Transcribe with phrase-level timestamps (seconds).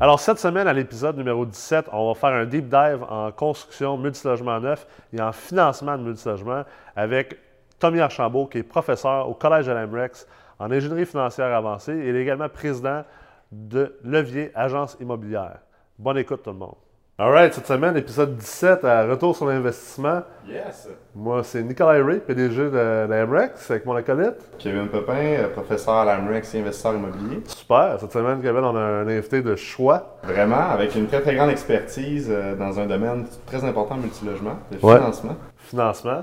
[0.00, 3.98] Alors, cette semaine, à l'épisode numéro 17, on va faire un deep dive en construction
[3.98, 6.62] multilogement neuf et en financement de multilogement
[6.94, 7.36] avec
[7.80, 10.28] Tommy Archambault, qui est professeur au Collège de l'Amrex
[10.60, 13.02] en ingénierie financière avancée et est également président
[13.50, 15.58] de Levier Agence immobilière.
[15.98, 16.76] Bonne écoute, tout le monde.
[17.20, 20.22] All right, cette semaine, épisode 17, à Retour sur l'investissement.
[20.48, 20.88] Yes!
[21.16, 24.36] Moi, c'est Nicolas Ray, PDG de l'Amrex, avec mon acolyte.
[24.60, 27.42] Kevin Pepin, euh, professeur à l'AMREX et investisseur immobilier.
[27.44, 27.96] Super.
[27.98, 30.18] Cette semaine, Kevin, on a un invité de choix.
[30.22, 34.78] Vraiment, avec une très très grande expertise euh, dans un domaine très important, multilogement, le
[34.86, 34.98] Ouais.
[34.98, 35.36] financement.
[35.56, 36.22] financement.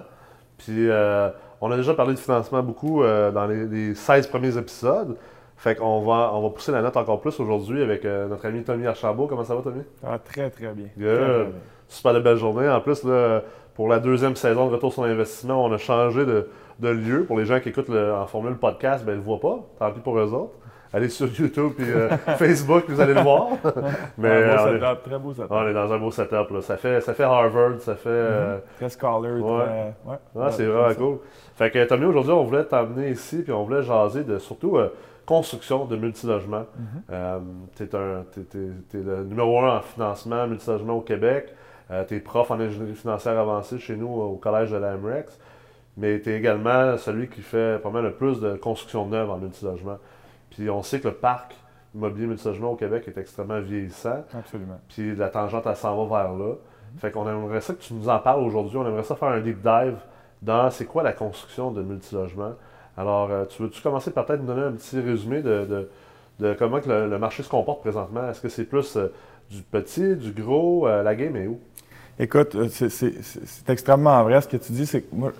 [0.58, 4.58] Puis euh, on a déjà parlé de financement beaucoup euh, dans les, les 16 premiers
[4.58, 5.18] épisodes.
[5.58, 8.64] Fait qu'on va, on va pousser la note encore plus aujourd'hui avec euh, notre ami
[8.64, 9.28] Tommy Archambault.
[9.28, 9.82] Comment ça va, Tommy?
[10.04, 10.88] Va très, très bien.
[10.98, 11.18] Good.
[11.18, 11.52] Très, très bien.
[11.88, 12.68] Super de belle journée.
[12.70, 13.42] En plus, là,
[13.74, 16.48] pour la deuxième saison de Retour sur l'investissement, on a changé de,
[16.80, 17.24] de lieu.
[17.26, 19.60] Pour les gens qui écoutent le- en formule podcast, ben, ils ne le voient pas.
[19.80, 20.54] Tant pis pour eux autres.
[20.94, 23.48] Allez sur YouTube et euh, Facebook, vous allez le voir.
[24.18, 25.48] Mais Un beau euh, on, est, setup, très beau setup.
[25.52, 26.50] on est dans un beau setup.
[26.52, 26.62] là.
[26.62, 28.10] Ça, fait, ça fait Harvard, ça fait...
[28.10, 29.42] euh, Très scholar, Ouais.
[29.42, 29.94] Ouais.
[30.08, 31.18] Ah, Ouais, c'est vraiment cool.
[31.56, 34.90] Fait que Tommy, aujourd'hui, on voulait t'emmener ici, puis on voulait jaser de surtout euh,
[35.26, 36.66] construction de multilogements.
[36.78, 37.02] Mhm.
[37.12, 37.40] Euh,
[37.76, 41.54] t'es- t'es le numéro un en financement multilogement au Québec.
[41.92, 45.40] Euh, t'es prof en ingénierie financière avancée chez nous au collège de l'AMREX.
[45.98, 49.98] Mais t'es également celui qui fait pas mal le plus de construction neuve en multilogement.
[50.50, 51.56] Puis on sait que le parc
[51.94, 54.26] immobilier multilogement au Québec est extrêmement vieillissant.
[54.38, 54.80] Absolument.
[54.90, 56.54] Puis la tangente, elle s'en va vers là.
[56.98, 58.78] Fait qu'on aimerait ça que tu nous en parles aujourd'hui.
[58.78, 59.96] On aimerait ça faire un deep dive
[60.42, 62.54] dans c'est quoi la construction de multilogement.
[62.98, 65.90] Alors, euh, tu veux-tu commencer par peut-être nous donner un petit résumé de, de-
[66.40, 68.30] de comment que le, le marché se comporte présentement?
[68.30, 69.12] Est-ce que c'est plus euh,
[69.50, 70.88] du petit, du gros?
[70.88, 71.60] Euh, la game est où?
[72.20, 74.86] Écoute, c'est- extrêmement vrai ce que tu dis.
[74.86, 75.32] C'est que moi,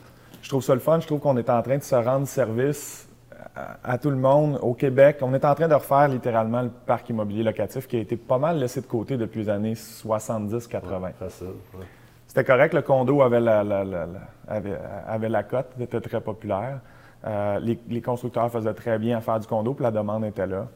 [0.42, 1.00] je trouve ça le fun.
[1.00, 3.08] Je trouve qu'on est en train de se rendre service
[3.56, 5.18] à, à tout le monde au Québec.
[5.22, 8.38] On est en train de refaire littéralement le parc immobilier locatif qui a été pas
[8.38, 11.14] mal laissé de côté depuis les années 70-80.
[11.18, 11.48] Facile.
[11.48, 11.86] ouais.
[12.28, 14.20] C'était correct, le condo avait la, la- la- la-
[14.54, 14.78] avait,
[15.08, 16.80] avait la cote, était très populaire.
[17.26, 20.46] Euh, les, les constructeurs faisaient très bien à faire du condo, puis la demande était
[20.48, 20.68] là.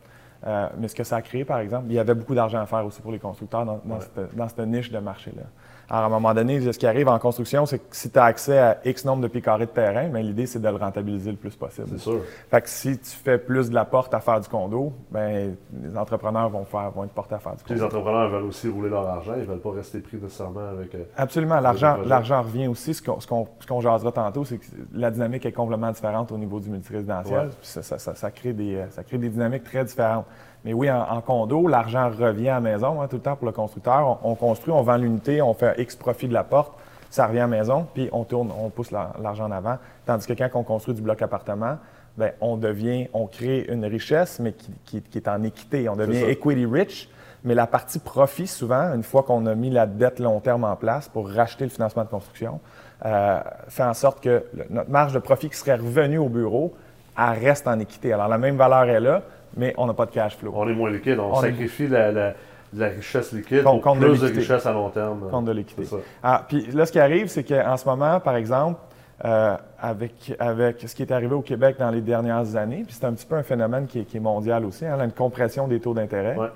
[0.47, 2.65] Euh, mais ce que ça a créé, par exemple, il y avait beaucoup d'argent à
[2.65, 4.01] faire aussi pour les constructeurs dans, dans Ouais.
[4.01, 5.43] cette, dans cette niche de marché-là.
[5.89, 8.25] Alors, à un moment donné, ce qui arrive en construction, c'est que si tu as
[8.25, 11.31] accès à X nombre de pieds carrés de terrain, mais l'idée, c'est de le rentabiliser
[11.31, 11.88] le plus possible.
[11.91, 12.22] C'est sûr.
[12.51, 15.97] Fait que si tu fais plus de la porte à faire du condo, ben les
[15.97, 17.73] entrepreneurs vont, faire, vont être portés à faire du condo.
[17.73, 19.33] les entrepreneurs veulent aussi rouler leur argent.
[19.35, 20.94] Ils ne veulent pas rester pris nécessairement avec.
[20.94, 21.59] euh, Absolument.
[21.59, 22.94] L'argent, l'argent revient aussi.
[22.94, 26.31] Ce qu'on, ce qu'on, ce qu'on jasera tantôt, c'est que la dynamique est complètement différente
[26.31, 27.47] au niveau du multirésidentiel.
[27.47, 27.53] Ouais.
[27.63, 30.25] Ça, ça- ça- ça crée des, euh, ça crée des dynamiques très différentes.
[30.66, 33.46] Mais oui, en, en condo, l'argent revient à la maison hein, tout le temps pour
[33.46, 34.20] le constructeur.
[34.24, 36.74] On, on construit, on vend l'unité, on fait X profit de la porte,
[37.09, 39.78] ça revient à la maison, puis on tourne, on pousse la- l'argent en avant.
[40.06, 41.78] Tandis que quand on construit du bloc appartement,
[42.18, 45.88] ben, on devient, on crée une richesse, mais qui, qui- qui est en équité.
[45.88, 47.09] On devient equity rich.
[47.46, 50.76] Mais la partie profit, souvent, une fois qu'on a mis la dette long terme en
[50.76, 52.59] place pour racheter le financement de construction,
[53.06, 53.40] euh,
[53.70, 56.74] fait en sorte que le- notre marge de profit qui serait revenue au bureau,
[57.18, 58.12] elle reste en équité.
[58.12, 59.22] Alors, la même valeur est là,
[59.57, 60.51] mais on n'a pas de cash flow.
[60.55, 61.19] On est moins liquide.
[61.19, 62.33] On, On est- sacrifie la, la-
[62.75, 65.27] la richesse liquide pour de plus de richesse à long terme.
[65.31, 65.83] compte de l'équité.
[66.21, 68.79] Ah, puis là, ce qui arrive, c'est qu'en ce moment, par exemple,
[69.25, 73.05] euh, avec, avec ce qui est arrivé au Québec dans les dernières années, puis c'est
[73.05, 75.79] un petit peu un phénomène qui est, qui est mondial aussi, hein, une compression des
[75.79, 76.47] taux d'intérêt, Ouais.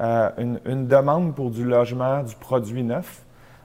[0.00, 3.22] euh, une, une demande pour du logement, du produit neuf.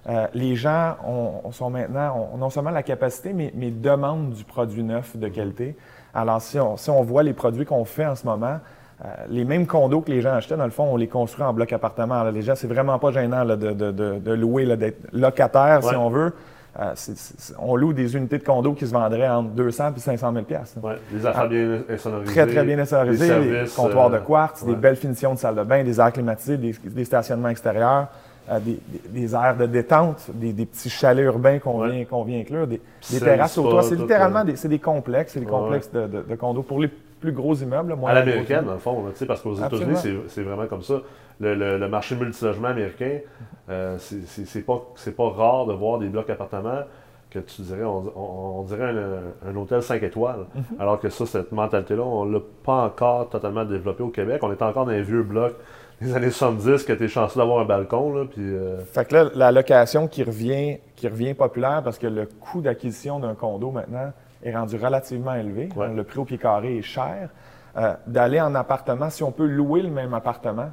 [0.09, 4.31] Euh, les gens ont, ont- sont maintenant, ont non seulement la capacité, mais, mais demandent
[4.31, 5.75] du produit neuf de qualité.
[6.13, 8.59] Alors, si on, si on voit les produits qu'on fait en ce moment,
[9.03, 11.53] euh, les mêmes condos que les gens achetaient, dans le fond, on les construit en
[11.53, 12.23] bloc appartement.
[12.23, 15.79] Là, les gens, c'est vraiment pas gênant là, de, de- de- de louer, d'être locataire,
[15.83, 15.89] Ouais.
[15.89, 16.33] si on veut.
[16.79, 16.93] Euh,
[17.59, 20.61] on loue des unités de condos qui se vendraient entre 200 et 500 000 là.
[20.81, 22.31] Ouais, les affaires bien insonorisées.
[22.33, 25.39] Très, très bien insonorisés, les des services, comptoirs de euh, quartz, des belles finitions de
[25.39, 28.07] salle de bain, des airs climatisés, des, des stationnements extérieurs,
[28.49, 31.91] euh, des, des- des aires de détente, des, des petits chalets urbains qu'on Ouais.
[31.91, 32.81] vient, qu'on vient inclure, des,
[33.19, 33.83] terrasses au toit.
[33.83, 36.63] C'est littéralement euh, des, c'est des complexes, c'est des Ouais, complexes de, de- de condos
[36.63, 36.89] pour les
[37.19, 37.89] plus gros immeubles.
[37.89, 39.95] là, À l'américaine, dans le fond, là, parce qu'aux États-Unis,
[40.27, 40.95] c'est vraiment comme ça.
[41.39, 43.19] Le, le- le marché multilogement américain,
[43.69, 46.81] euh, c'est- pas, c'est pas rare de voir des blocs appartements
[47.31, 50.45] que tu dirais, on, on- on dirait un, un hôtel 5 étoiles.
[50.55, 50.79] Mm-hmm.
[50.81, 54.41] Alors que ça, cette mentalité-là, on l'a pas encore totalement développée au Québec.
[54.43, 55.55] On est encore dans les vieux blocs
[56.01, 58.13] des années 70 que tu es chanceux d'avoir un balcon.
[58.13, 62.07] Là, puis, euh, Fait que là, la location qui revient, qui revient populaire parce que
[62.07, 64.11] le coût d'acquisition d'un condo maintenant
[64.43, 65.69] est rendu relativement élevé.
[65.75, 65.93] Ouais.
[65.93, 67.29] Le prix au pied carré est cher.
[67.77, 70.69] Euh, D'aller en appartement, si on peut louer le même appartement,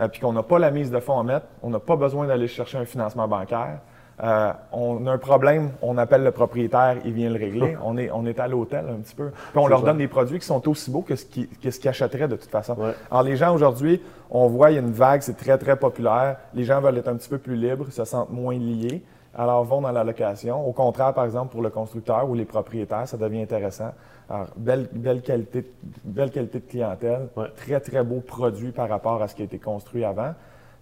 [0.00, 2.26] euh, puis qu'on n'a pas la mise de fonds à mettre, on n'a pas besoin
[2.26, 3.78] d'aller chercher un financement bancaire.
[4.22, 7.76] Euh, on a un problème, on appelle le propriétaire, il vient le régler.
[7.84, 9.30] on, est, on est à l'hôtel un petit peu.
[9.30, 11.48] Puis on leur donne des produits qui sont aussi beaux que ce qu'ils
[11.88, 12.76] achèteraient de toute façon.
[13.10, 14.00] Alors les gens aujourd'hui,
[14.30, 16.36] on voit, il y a une vague, c'est très, très populaire.
[16.54, 19.02] Les gens veulent être un petit peu plus libres, se sentent moins liés.
[19.34, 20.66] Alors, vont dans la location.
[20.66, 23.92] Au contraire, par exemple, pour le constructeur ou les propriétaires, ça devient intéressant.
[24.28, 25.70] Alors, belle, belle, qualité,
[26.04, 29.58] belle qualité de clientèle, très, très beau produit par rapport à ce qui a été
[29.58, 30.34] construit avant.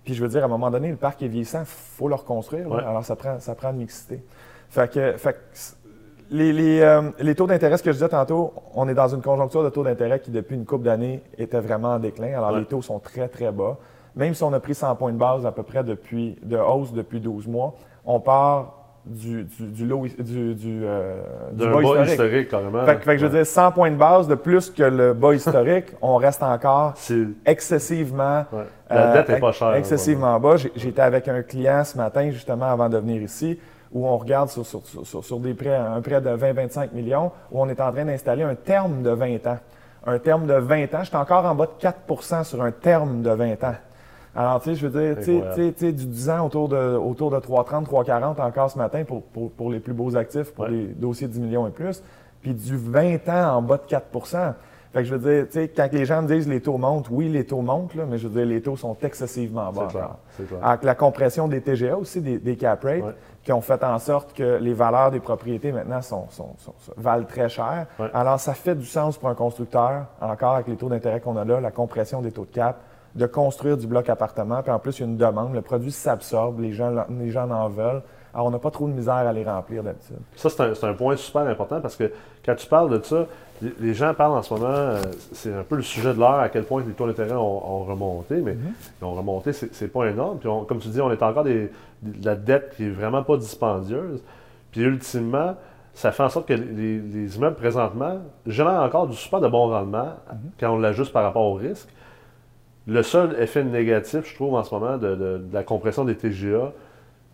[0.04, 2.14] Puis je veux dire, à un moment donné, le parc est vieillissant, il faut le
[2.14, 2.72] reconstruire.
[2.72, 4.22] Alors, ça prend, ça prend de mixité.
[4.68, 5.36] Fait que, fait
[6.30, 9.64] les, euh, les, taux d'intérêt, ce que je disais tantôt, on est dans une conjoncture
[9.64, 12.28] de taux d'intérêt qui, depuis une couple d'années, était vraiment en déclin.
[12.28, 13.78] Alors, les taux sont très, très bas.
[14.16, 16.92] Même si on a pris 100 points de base à peu près depuis, de hausse
[16.92, 17.74] depuis 12 mois,
[18.04, 22.10] on part du, du, du lot du, du, euh, du bas, historique.
[22.10, 22.84] historique carrément.
[22.84, 25.34] Fait, fait que je veux dire, 100 points de base de plus que le bas
[25.34, 26.94] historique, on reste encore
[27.46, 28.44] excessivement.
[28.52, 28.64] Ouais.
[28.90, 29.74] La dette n'est euh, pas chère.
[29.74, 30.56] Excessivement bas.
[30.76, 33.58] J'étais avec un client ce matin, justement, avant de venir ici,
[33.92, 37.60] où on regarde sur, sur, sur, sur des prêts, un prêt de 20-25 millions, où
[37.62, 39.58] on est en train d'installer un terme de 20 ans.
[40.06, 43.30] Un terme de 20 ans, j'étais encore en bas de 4 sur un terme de
[43.30, 43.74] 20 ans.
[44.34, 45.42] Alors, tu sais, je veux dire, tu
[45.76, 49.50] sais, du 10 ans autour de, autour de 3,30, 3,40 encore ce matin pour, pour,
[49.50, 52.02] pour, les plus beaux actifs, pour les dossiers de 10 millions et plus,
[52.40, 54.06] puis du 20 ans en bas de 4
[54.92, 57.10] fait que je veux dire, tu sais, quand les gens me disent les taux montent,
[57.10, 59.86] oui, les taux montent, là, mais je veux dire, les taux sont excessivement bas.
[60.36, 63.84] C'est clair, Avec la compression des TGA aussi, des, des cap rates, qui ont fait
[63.84, 67.86] en sorte que les valeurs des propriétés maintenant sont, sont, sont, valent très cher.
[68.12, 71.44] Alors, ça fait du sens pour un constructeur, encore avec les taux d'intérêt qu'on a
[71.44, 72.80] là, la compression des taux de cap,
[73.14, 74.62] de construire du bloc appartement.
[74.62, 75.54] Puis en plus, il y a une demande.
[75.54, 78.02] Le produit s'absorbe, les gens, les gens en veulent.
[78.32, 80.16] Alors, on n'a pas trop de misère à les remplir d'habitude.
[80.36, 82.12] Ça, c'est un, point super important parce que
[82.44, 83.26] quand tu parles de ça,
[83.80, 85.02] les gens parlent en ce moment, euh,
[85.32, 87.84] c'est un peu le sujet de l'heure, à quel point les taux d'intérêt ont, ont,
[87.84, 89.00] remonté, mais mm-hmm.
[89.00, 90.38] ils ont remonté, c'est pas énorme.
[90.38, 91.70] Puis, comme tu dis, on est encore des,
[92.02, 94.22] de la dette qui est vraiment pas dispendieuse.
[94.70, 95.56] Puis, ultimement,
[95.92, 100.04] ça fait en sorte que les, immeubles présentement génèrent encore du super de bon rendement
[100.04, 100.60] mm-hmm.
[100.60, 101.88] quand on l'ajuste par rapport au risque.
[102.90, 106.72] Le seul effet négatif, je trouve, en ce moment, de, la compression des TGA,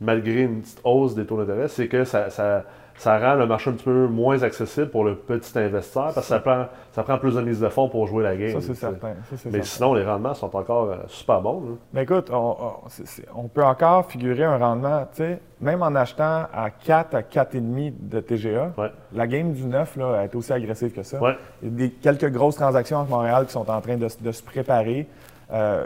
[0.03, 2.29] malgré une petite hausse des taux d'intérêt, c'est que ça,
[2.99, 6.23] ça rend le marché un petit peu moins accessible pour le petit investisseur parce que
[6.23, 8.61] ça prend, ça prend plus de mise de fonds pour jouer la game.
[8.61, 9.15] Ça, c'est certain.
[9.47, 11.79] Mais sinon, les rendements sont encore euh, super bons.
[11.93, 17.15] Mais écoute, on, peut encore figurer un rendement, tu sais, même en achetant à 4
[17.15, 18.73] à 4,5 de TGA,
[19.13, 21.19] la game du 9 là, est aussi agressive que ça.
[21.63, 24.43] Il y a des, quelques grosses transactions entre Montréal qui sont en train de, se
[24.43, 25.07] préparer.
[25.53, 25.85] Euh,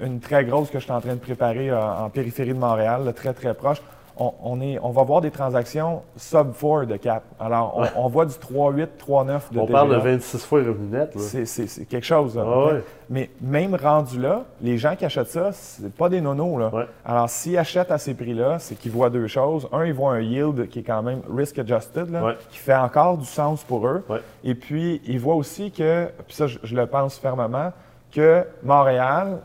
[0.00, 3.12] une, très grosse que je suis en train de préparer euh, en périphérie de Montréal,
[3.14, 3.82] très très proche
[4.16, 7.24] on, est, on va voir des transactions sub 4 de cap.
[7.40, 11.18] Alors, on, voit du 3,8, 3,9 de On parle de 26 fois revenu net.
[11.18, 12.38] C'est quelque chose.
[12.38, 12.72] Ah
[13.08, 16.58] Mais même rendu là, les gens qui achètent ça, c'est pas des nonos.
[16.58, 16.70] Là.
[17.04, 19.68] Alors, s'ils achètent à ces prix-là, c'est qu'ils voient deux choses.
[19.72, 22.08] Un, ils voient un yield qui est quand même risk adjusted,
[22.50, 24.04] qui fait encore du sens pour eux.
[24.44, 27.72] Et puis, ils voient aussi que, puis ça, je le pense fermement,
[28.12, 29.38] que Montréal,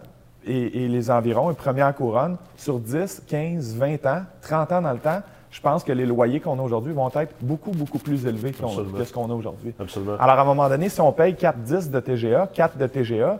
[0.46, 5.00] et, les environs, une première couronne, sur 10, 15, 20 ans, 30 ans dans le
[5.00, 5.22] temps,
[5.52, 8.58] je pense que les loyers qu'on a aujourd'hui vont être beaucoup, beaucoup plus élevés que
[8.58, 9.74] ce qu'on a aujourd'hui.
[10.20, 13.40] Alors, à un moment donné, si on paye 4, 10 de TGA, 4 de TGA,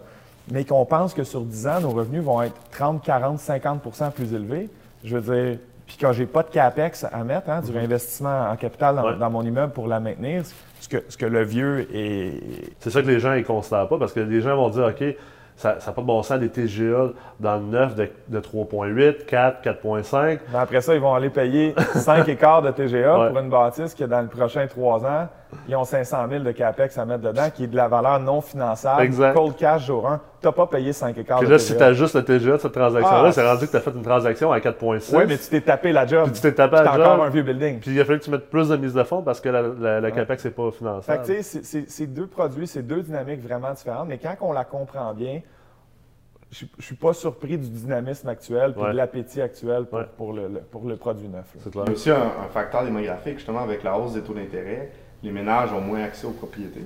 [0.52, 4.34] mais qu'on pense que sur 10 ans, nos revenus vont être 30, 40, 50% plus
[4.34, 4.70] élevés,
[5.04, 7.74] je veux dire, puis quand j'ai pas de CAPEX à mettre, hein, du mm-hmm.
[7.74, 10.44] réinvestissement en capital dans, mon immeuble pour la maintenir,
[10.80, 12.34] ce que, ce que le vieux est...
[12.80, 15.04] C'est ça que les gens ne considèrent pas, parce que les gens vont dire, OK,
[15.58, 17.10] ça n'a pas de bon sens des TGA
[17.40, 20.40] dans le 9 de, de 3,8, 4, 4,5.
[20.54, 24.22] après ça, ils vont aller payer 5 écarts de TGA pour une bâtisse qui, dans
[24.22, 25.28] le prochain 3 ans,
[25.68, 28.42] ils ont 500 000 de CAPEX à mettre dedans, qui est de la valeur non
[28.42, 29.02] finançable.
[29.02, 29.34] Exact.
[29.34, 30.22] Cold cash jour 1.
[30.40, 32.58] Tu n'as pas payé 5 écarts Puis là, si tu as juste le TGA de
[32.58, 33.32] cette transaction-là, ah.
[33.32, 35.16] c'est rendu que tu as fait une transaction à 4,6.
[35.16, 36.26] Oui, mais tu t'es tapé la job.
[36.26, 37.02] Puis tu t'es tapé la job.
[37.02, 37.80] encore un vieux building.
[37.80, 40.12] Puis il a fallu que tu mettes plus de mise de fonds parce que la,
[40.12, 41.26] CAPEX n'est pas finançable.
[41.26, 44.08] Fait que tu sais, c'est deux produits, c'est deux dynamiques vraiment différentes.
[44.08, 45.42] Mais quand on la comprend bien,
[46.52, 50.88] je ne suis pas surpris du dynamisme actuel et de l'appétit actuel pour, le, pour,
[50.88, 51.54] le, produit neuf.
[51.60, 54.92] C'est Il y a aussi un, facteur démographique, justement, avec la hausse des taux d'intérêt,
[55.24, 56.86] les ménages ont moins accès aux propriétés.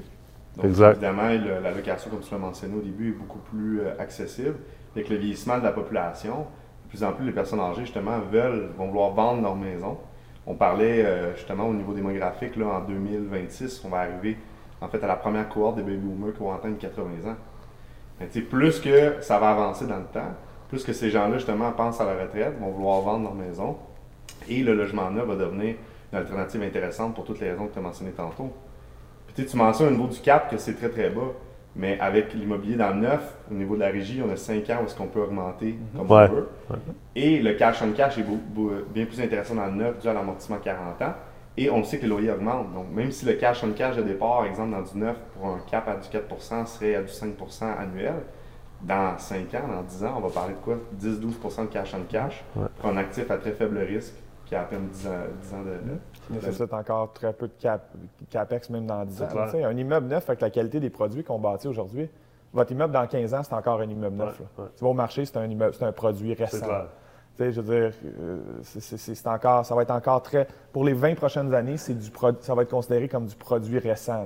[0.57, 1.29] Donc, évidemment,
[1.63, 4.55] la location, comme tu l'as mentionné au début, est beaucoup plus euh, accessible.
[4.95, 6.45] Avec le vieillissement de la population,
[6.85, 9.97] de plus en plus, les personnes âgées, justement, veulent, vont vouloir vendre leur maison.
[10.45, 14.37] On parlait, euh, justement, au niveau démographique, là, en 2026, on va arriver,
[14.81, 17.35] en fait, à la première cohorte des baby boomers qui vont atteindre 80 ans
[18.49, 20.33] plus que ça va avancer dans le temps,
[20.69, 23.77] plus que ces gens-là, justement, pensent à la retraite, vont vouloir vendre leur maison,
[24.49, 25.75] et le logement neuf va devenir
[26.11, 28.51] une alternative intéressante pour toutes les raisons que tu as mentionnées tantôt.
[29.33, 31.31] Puis tu mentionnes au niveau du cap que c'est très très bas.
[31.73, 34.79] Mais avec l'immobilier dans le neuf, au niveau de la régie, on a 5 ans
[34.81, 35.99] où est-ce qu'on peut augmenter mhm.
[35.99, 36.49] comme on veut.
[37.15, 38.25] Et le cash on cash est
[38.93, 41.13] bien plus intéressant dans le neuf dû à l'amortissement 40 ans.
[41.55, 42.73] Et on sait que les loyers augmentent.
[42.73, 45.47] Donc, même si le cash on cash de départ, par exemple, dans du neuf, pour
[45.47, 48.15] un cap à du 4% serait à du 5% annuel,
[48.81, 50.77] dans 5 ans, dans 10 ans, on va parler de quoi?
[50.99, 54.15] 10-12% de cash on cash pour un actif à très faible risque
[54.51, 55.71] qui a à peine 10 ans, 10 ans de.
[56.27, 57.53] Ça nécessite encore très peu de
[58.29, 59.27] capex même dans 10 ans.
[59.63, 62.09] Un immeuble neuf avec la qualité des produits qu'on bâtit aujourd'hui,
[62.53, 64.41] votre immeuble dans 15 ans, c'est encore un immeuble neuf.
[64.75, 66.67] Tu vas au marché, c'est un, immeuble, c'est un produit récent.
[67.39, 70.45] je veux dire, euh, c'est, encore, ça va être encore très.
[70.73, 74.25] Pour les 20 prochaines années, c'est du ça va être considéré comme du produit récent.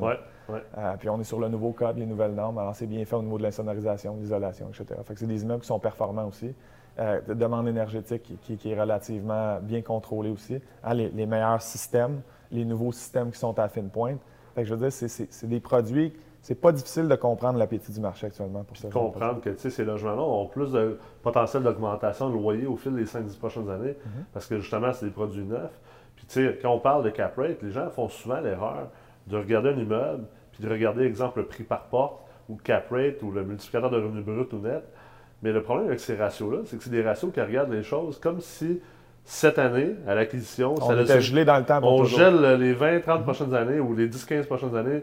[0.50, 2.58] Euh, puis on est sur le nouveau code, les nouvelles normes.
[2.58, 5.00] Alors c'est bien fait au niveau de l'insonorisation, l'isolation, etc.
[5.03, 6.55] Fait que c'est des immeubles qui sont performants aussi.
[6.98, 10.62] Euh, de demande énergétique qui, est relativement bien contrôlée aussi.
[10.82, 12.22] Hein, les, meilleurs systèmes,
[12.52, 14.22] les nouveaux systèmes qui sont à fine pointe.
[14.54, 16.14] Fait que je veux dire, c'est des produits
[16.46, 18.88] c'est pas difficile de comprendre l'appétit du marché actuellement pour ça.
[18.90, 23.40] Comprendre que ces logements-là ont plus de potentiel d'augmentation de loyer au fil des 5-10
[23.40, 24.25] prochaines années mm-hmm.
[24.32, 25.74] parce que justement, c'est des produits neufs.
[26.16, 28.90] Puis, tu sais, quand on parle de cap rate, les gens font souvent l'erreur
[29.25, 32.92] de regarder un immeuble puis de regarder, exemple, le prix par porte ou le cap
[32.92, 34.84] rate ou le multiplicateur de revenus brut ou net.
[35.44, 38.20] Mais le problème avec ces ratios-là, c'est que c'est des ratios qui regardent les choses
[38.20, 38.80] comme si
[39.24, 41.80] cette année, à l'acquisition, on était gelé dans le temps.
[41.84, 45.01] on gèle les 20, 30 prochaines années ou les 10, 15 prochaines années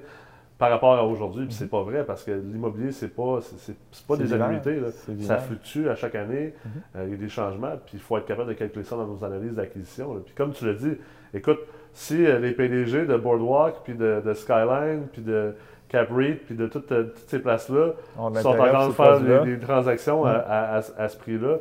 [0.58, 1.46] par rapport à aujourd'hui.
[1.46, 4.80] Puis c'est pas vrai parce que l'immobilier, c'est pas, c'est, pas des annuités.
[5.22, 6.54] Ça fluctue à chaque année.
[6.64, 6.70] Mhm.
[6.94, 7.72] Euh, il y a des changements.
[7.84, 10.22] Puis il faut être capable de calculer ça dans nos analyses d'acquisition.
[10.24, 10.92] Puis comme tu l'as dit,
[11.34, 11.58] écoute,
[11.92, 15.52] si euh, les PDG de Boardwalk, puis de, Skyline, puis de
[15.92, 20.24] CapRead, puis de toutes, euh, toutes ces places-là sont en train de faire des, transactions
[20.24, 20.42] mhm.
[20.48, 21.58] à, ce prix-là,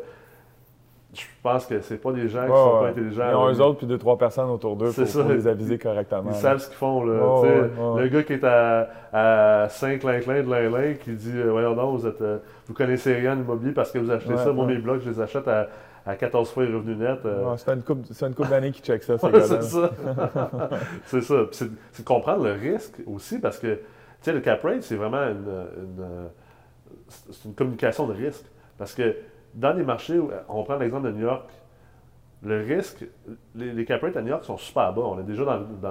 [1.13, 3.29] je pense que c'est pas des gens qui sont pas intelligents.
[3.29, 6.29] Ils ont eux autres puis deux, trois personnes autour d'eux pour, les aviser correctement.
[6.29, 7.03] Ils savent ce qu'ils font.
[7.03, 11.99] Là, le gars qui est à, à Saint-Clinclin de l'Inlin qui dit euh, Voyons donc,
[11.99, 14.53] vous, êtes, euh, vous connaissez rien en immobilier parce que vous achetez ça.
[14.53, 15.67] Moi, mes blocs, je les achète à,
[16.05, 17.25] à 14 fois les revenus nets.
[17.25, 17.55] Euh.
[17.57, 19.89] c'est une couple, une d'années qui check ça, c'est ça.
[21.05, 21.35] c'est ça.
[21.51, 23.79] C'est de comprendre le risque aussi parce que
[24.27, 26.29] le cap rate, c'est vraiment une, une,
[27.45, 28.45] une communication de risque.
[28.77, 29.15] Parce que
[29.53, 31.49] dans les marchés, on prend l'exemple de New York,
[32.43, 33.05] le risque,
[33.55, 35.03] les, cap rates à New York sont super bas.
[35.03, 35.89] On est déjà dans,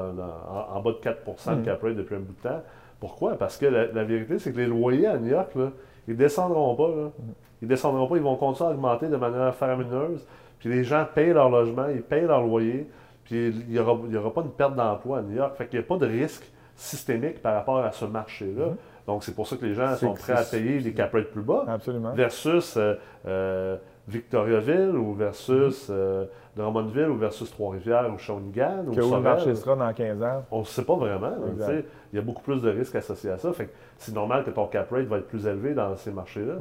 [0.75, 1.65] en, bas de 4% de mm.
[1.65, 2.63] cap rate depuis un bout de temps.
[2.99, 3.37] Pourquoi?
[3.37, 5.71] Parce que la, vérité, c'est que les loyers à New York, là,
[6.09, 6.89] ils ne descendront pas.
[6.89, 7.05] Là.
[7.07, 7.33] Mm.
[7.63, 10.27] Ils descendront pas, ils vont continuer à augmenter de manière faramineuse.
[10.59, 12.89] Puis les gens payent leur logement, ils payent leur loyer,
[13.25, 15.55] puis il n'y aura, aura, pas de perte d'emploi à New York.
[15.57, 18.67] Fait qu'il n'y a pas de risque systémique par rapport à ce marché-là.
[18.67, 18.77] Mm.
[19.07, 21.43] Donc, c'est pour ça que les gens sont prêts à payer des cap rates plus
[21.43, 21.65] bas.
[21.69, 22.13] Absolument.
[22.13, 22.95] Versus euh,
[23.27, 23.77] euh,
[24.09, 25.93] Victoriaville ou versus mm-hmm.
[25.93, 26.25] euh,
[26.57, 28.87] Drummondville ou versus Trois-Rivières ou Shawinigan.
[28.95, 30.45] Que où le marché sera dans 15 ans.
[30.51, 31.33] On ne sait pas vraiment.
[32.13, 33.51] Il y a beaucoup plus de risques associés à ça.
[33.99, 36.55] c'est normal que ton cap rate va être plus élevé dans ces marchés-là.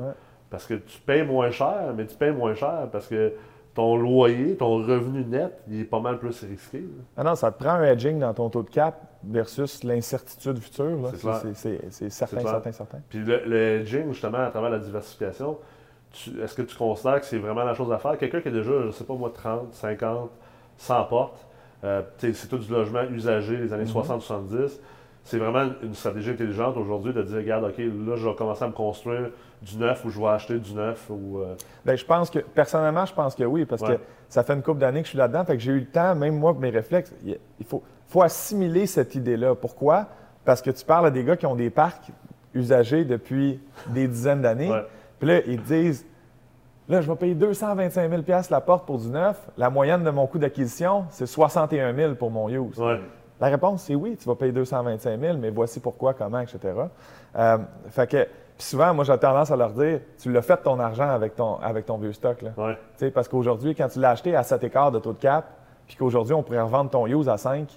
[0.49, 3.33] Parce que tu payes moins cher, mais tu payes moins cher parce que
[3.75, 6.83] ton loyer, ton revenu net, il est pas mal plus risqué.
[7.15, 11.11] Ah non, ça te prend un hedging dans ton taux de cap versus l'incertitude future.
[11.13, 12.99] C'est certain, certain, certain.
[13.09, 15.57] Puis le, hedging, justement, à travers la diversification,
[16.41, 18.17] est-ce que tu considères que c'est vraiment la chose à faire?
[18.17, 20.31] Quelqu'un qui a déjà, je ne sais pas moi, 30, 50,
[20.77, 21.45] 100 portes,
[21.83, 24.19] euh, c'est tout du logement usagé des années 60-70.
[24.19, 24.69] Mm-hmm.
[25.23, 28.67] C'est vraiment une stratégie intelligente aujourd'hui de dire, regarde, OK, là, je vais commencer à
[28.67, 29.29] me construire
[29.61, 31.07] du neuf ou je vais acheter du neuf?
[31.09, 31.55] Ou, euh?
[31.85, 34.79] Bien, je pense que, personnellement, je pense que oui, parce que ça fait une couple
[34.79, 37.13] d'années que je suis là-dedans, fait que j'ai eu le temps, même moi, mes réflexes,
[37.23, 39.55] il faut, faut assimiler cette idée-là.
[39.55, 40.07] Pourquoi?
[40.45, 42.11] Parce que tu parles à des gars qui ont des parcs
[42.53, 44.71] usagés depuis des dizaines d'années,
[45.19, 46.05] puis là, ils disent,
[46.87, 50.25] là, je vais payer 225 000 la porte pour du neuf, la moyenne de mon
[50.25, 52.81] coût d'acquisition, c'est 61 000 pour mon use.
[53.39, 56.59] La réponse, c'est oui, tu vas payer 225 000, mais voici pourquoi, comment, etc.
[57.37, 57.57] Euh,
[57.89, 58.27] fait que
[58.59, 61.55] puis souvent, moi, j'ai tendance à leur dire tu l'as fait ton argent avec ton,
[61.61, 62.41] avec ton vieux stock.
[62.41, 62.51] Là.
[63.13, 65.45] Parce qu'aujourd'hui, quand tu l'as acheté à 7 écarts de taux de cap,
[65.87, 67.69] puis qu'aujourd'hui, on pourrait revendre ton use à 5,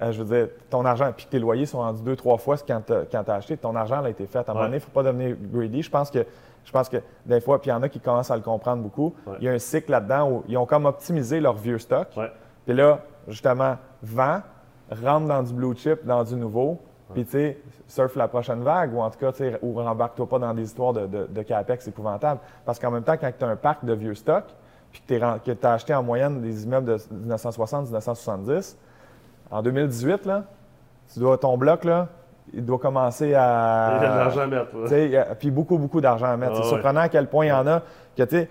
[0.00, 2.56] euh, je veux dire, ton argent, puis que tes loyers sont rendus deux, trois fois
[2.66, 4.38] quand tu as, acheté, ton argent a été fait.
[4.38, 5.82] À un moment donné, il ne faut pas devenir greedy.
[5.82, 6.24] Je pense que,
[6.64, 8.82] je pense que des fois, puis il y en a qui commencent à le comprendre
[8.82, 9.14] beaucoup.
[9.40, 12.08] Il y a un cycle là-dedans où ils ont comme optimisé leur vieux stock.
[12.66, 14.40] Puis là, justement, vend,
[14.90, 16.78] rentre dans du blue chip, dans du nouveau,
[17.14, 20.28] puis, tu sais, surfe la prochaine vague, ou en tout cas, tu sais, ou rembarque-toi
[20.28, 22.40] pas dans des histoires de, de, CAPEX épouvantables.
[22.64, 24.54] Parce qu'en même temps, quand tu as un parc de vieux stocks,
[24.92, 26.96] puis que tu as acheté en moyenne des immeubles de
[27.34, 28.76] 1960-1970,
[29.50, 30.44] en 2018, là,
[31.12, 32.08] tu dois, ton bloc, là,
[32.52, 33.98] il doit commencer à.
[33.98, 35.34] Il y a de l'argent à mettre.
[35.38, 36.56] Puis beaucoup, beaucoup d'argent à mettre.
[36.56, 37.82] c'est ah surprenant à quel point il y en a
[38.16, 38.48] que, tu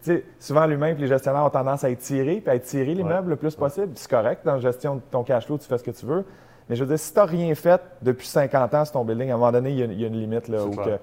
[0.00, 3.36] sais, souvent l'humain et les gestionnaires ont tendance à étirer, puis à étirer l'immeuble le
[3.36, 3.90] plus possible.
[3.94, 4.44] C'est correct.
[4.44, 6.24] Dans la gestion de ton cash flow, tu fais ce que tu veux.
[6.68, 9.30] Mais je veux dire, si tu n'as rien fait depuis 50 ans sur ton building,
[9.30, 10.98] à un moment donné, il y a, une limite là, où que,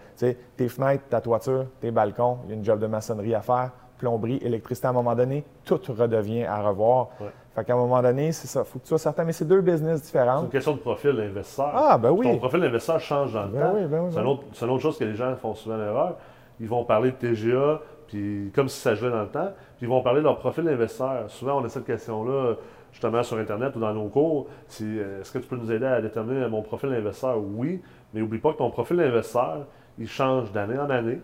[0.56, 3.72] tes fenêtres, ta toiture, tes balcons, il y a une job de maçonnerie à faire,
[3.98, 7.10] plomberie, électricité, à un moment donné, tout redevient à revoir.
[7.58, 8.64] Fait qu'à un moment donné, c'est ça.
[8.64, 10.42] faut que tu sois certain, mais c'est deux business différents.
[10.42, 11.72] C'est une question de profil d'investisseur.
[11.74, 12.28] Ah, ben oui.
[12.28, 13.74] Ton profil d'investisseur change dans le ben temps.
[13.74, 15.76] Oui, ben oui, c'est, une autre, c'est une autre chose que les gens font souvent
[15.76, 16.18] l'erreur.
[16.60, 19.90] Ils vont parler de TGA, puis comme si ça jouait dans le temps, puis ils
[19.90, 21.32] vont parler de leur profil d'investisseur.
[21.32, 22.58] Souvent, on a cette question-là
[22.92, 24.50] justement sur Internet ou dans nos cours.
[24.82, 27.40] Euh, est-ce que tu peux nous aider à déterminer mon profil d'investisseur?
[27.40, 27.82] Oui,
[28.14, 29.66] mais n'oublie pas que ton profil d'investisseur,
[29.98, 31.22] il change d'année en année.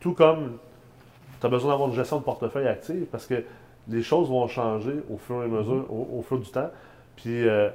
[0.00, 0.56] Tout comme
[1.40, 3.44] tu as besoin d'avoir une gestion de portefeuille active parce que
[3.88, 6.70] les choses vont changer au fur et à mesure, au, fur du temps.
[7.16, 7.70] Puis, euh,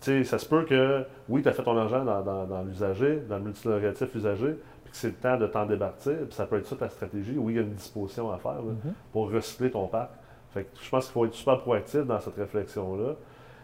[0.00, 3.36] tu sais, ça se peut que, oui, tu as fait ton argent dans, l'usager, dans
[3.36, 6.66] le multilocatif usager, puis que c'est le temps de t'en débarquer, puis ça peut être
[6.66, 7.34] ça ta stratégie.
[7.36, 8.92] Oui, il y a une disposition à faire mm-hmm.
[9.12, 10.10] pour recycler ton parc.
[10.50, 13.14] Fait que je pense qu'il faut être super proactif dans cette réflexion-là.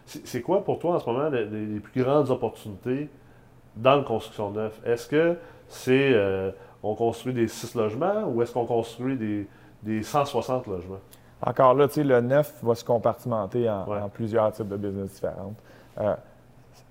[0.05, 3.09] C'est quoi pour toi en ce moment les, plus grandes opportunités
[3.75, 4.73] dans la construction neuve?
[4.85, 5.35] Est-ce que
[5.67, 6.51] c'est euh,
[6.83, 9.47] on construit des 6 logements ou est-ce qu'on construit des,
[9.81, 10.99] des 160 logements?
[11.41, 15.57] Encore là, tu sais, le neuf va se compartimenter en, plusieurs types de business différentes.
[15.99, 16.15] Euh,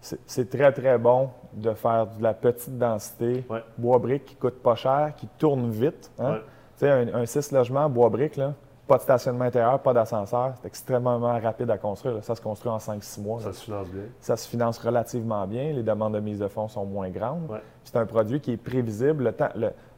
[0.01, 3.47] c'est très, très bon de faire de la petite densité,
[3.79, 6.11] bois brique qui coûte pas cher, qui tourne vite.
[6.19, 6.39] Hein?
[6.79, 8.53] Tu sais, un, 6 logements, bois brique, là,
[8.87, 10.55] pas de stationnement intérieur, pas d'ascenseur.
[10.61, 12.23] C'est extrêmement rapide à construire.
[12.23, 13.41] Ça se construit en 5-6 mois.
[13.41, 14.03] Ça se finance bien.
[14.21, 15.73] Ça se finance relativement bien.
[15.73, 17.49] Les demandes de mise de fonds sont moins grandes.
[17.83, 19.35] C'est un produit qui est prévisible.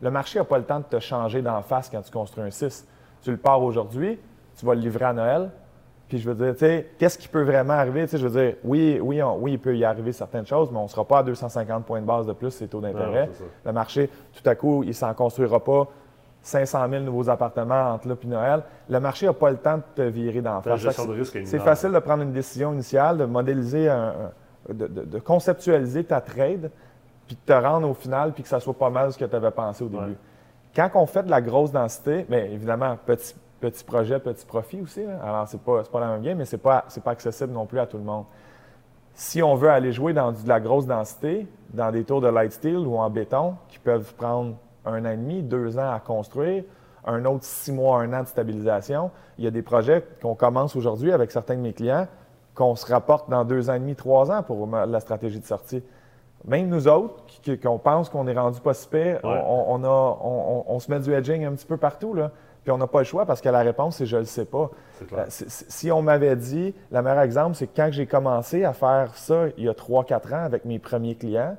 [0.00, 2.50] Le, marché n'a pas le temps de te changer d'en face quand tu construis un
[2.50, 2.86] 6.
[3.22, 4.20] Tu le pars aujourd'hui,
[4.56, 5.50] tu vas le livrer à Noël.
[6.08, 8.06] Puis je veux dire, tu sais, qu'est-ce qui peut vraiment arriver?
[8.06, 10.88] je veux dire, oui, oui, oui, il peut y arriver certaines choses, mais on ne
[10.88, 13.28] sera pas à 250 points de base de plus ces taux d'intérêt.
[13.64, 15.88] Le marché, tout à coup, il ne s'en construira pas
[16.42, 18.62] 500 000 nouveaux appartements entre là et Noël.
[18.88, 20.80] Le marché n'a pas le temps de te virer d'en face.
[21.44, 23.92] C'est facile de prendre une décision initiale, de modéliser,
[24.72, 26.70] de, conceptualiser ta trade,
[27.26, 29.34] puis de te rendre au final, puis que ça soit pas mal ce que tu
[29.34, 30.16] avais pensé au début.
[30.74, 35.02] Quand on fait de la grosse densité, bien évidemment, petit, petit projet, petit profit aussi.
[35.02, 37.66] Alors, ce n'est pas, pas la même game, mais ce n'est pas, pas accessible non
[37.66, 38.24] plus à tout le monde.
[39.14, 42.52] Si on veut aller jouer dans de la grosse densité, dans des tours de light
[42.52, 46.64] steel ou en béton, qui peuvent prendre un an et demi, deux ans à construire,
[47.06, 49.10] un autre six mois, un an de stabilisation.
[49.38, 52.08] Il y a des projets qu'on commence aujourd'hui avec certains de mes clients
[52.54, 55.82] qu'on se rapporte dans deux ans et demi, trois ans pour la stratégie de sortie.
[56.46, 57.24] Même nous autres,
[57.62, 58.88] qu'on pense qu'on est rendu pas si
[59.22, 62.30] on, on, se met du hedging un petit peu partout, là.
[62.66, 64.44] Puis on n'a pas le choix parce que la réponse, c'est je ne le sais
[64.44, 64.72] pas.
[65.12, 69.44] Euh, si on m'avait dit, le meilleur exemple, c'est quand j'ai commencé à faire ça
[69.56, 71.56] il y a trois, quatre ans avec mes premiers clients,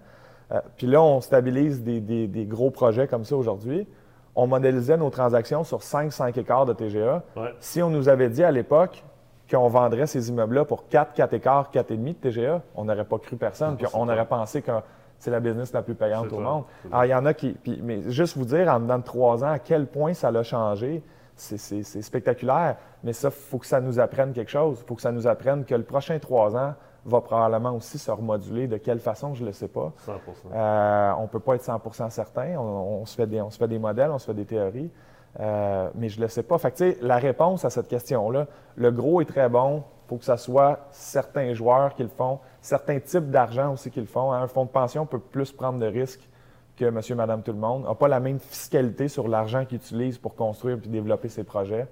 [0.51, 3.87] euh, puis là, on stabilise des, gros projets comme ça aujourd'hui.
[4.35, 7.23] On modélisait nos transactions sur 5, 5 écarts de TGA.
[7.61, 9.01] Si on nous avait dit à l'époque
[9.49, 13.37] qu'on vendrait ces immeubles-là pour 4, 4 écarts, 4,5 de TGA, on n'aurait pas cru
[13.37, 13.77] personne.
[13.77, 14.73] Puis on aurait pensé que
[15.19, 16.63] c'est la business la plus payante au monde.
[16.91, 17.57] Alors, il y en a qui.
[17.81, 21.03] mais juste vous dire, en dedans de trois ans, à quel point ça l'a changé,
[21.35, 22.77] c'est spectaculaire.
[23.03, 24.79] Mais ça, il faut que ça nous apprenne quelque chose.
[24.81, 26.73] Il faut que ça nous apprenne que le prochain trois ans,
[27.07, 28.67] va probablement aussi se remoduler.
[28.67, 29.93] De quelle façon, je ne le sais pas.
[30.05, 30.11] 100
[30.53, 32.57] euh, On ne peut pas être 100% certain.
[32.57, 34.91] On, se fait des, on se fait des modèles, on se fait des théories,
[35.39, 36.57] euh, mais je ne le sais pas.
[36.57, 39.83] Fait que, la réponse à cette question-là, le gros est très bon.
[40.05, 43.99] Il faut que ce soit certains joueurs qui le font, certains types d'argent aussi qui
[43.99, 44.31] le font.
[44.31, 46.27] Un fonds de pension peut plus prendre de risques
[46.75, 47.85] que monsieur, madame, tout le monde.
[47.85, 51.87] n'a pas la même fiscalité sur l'argent qu'il utilise pour construire et développer ses projets.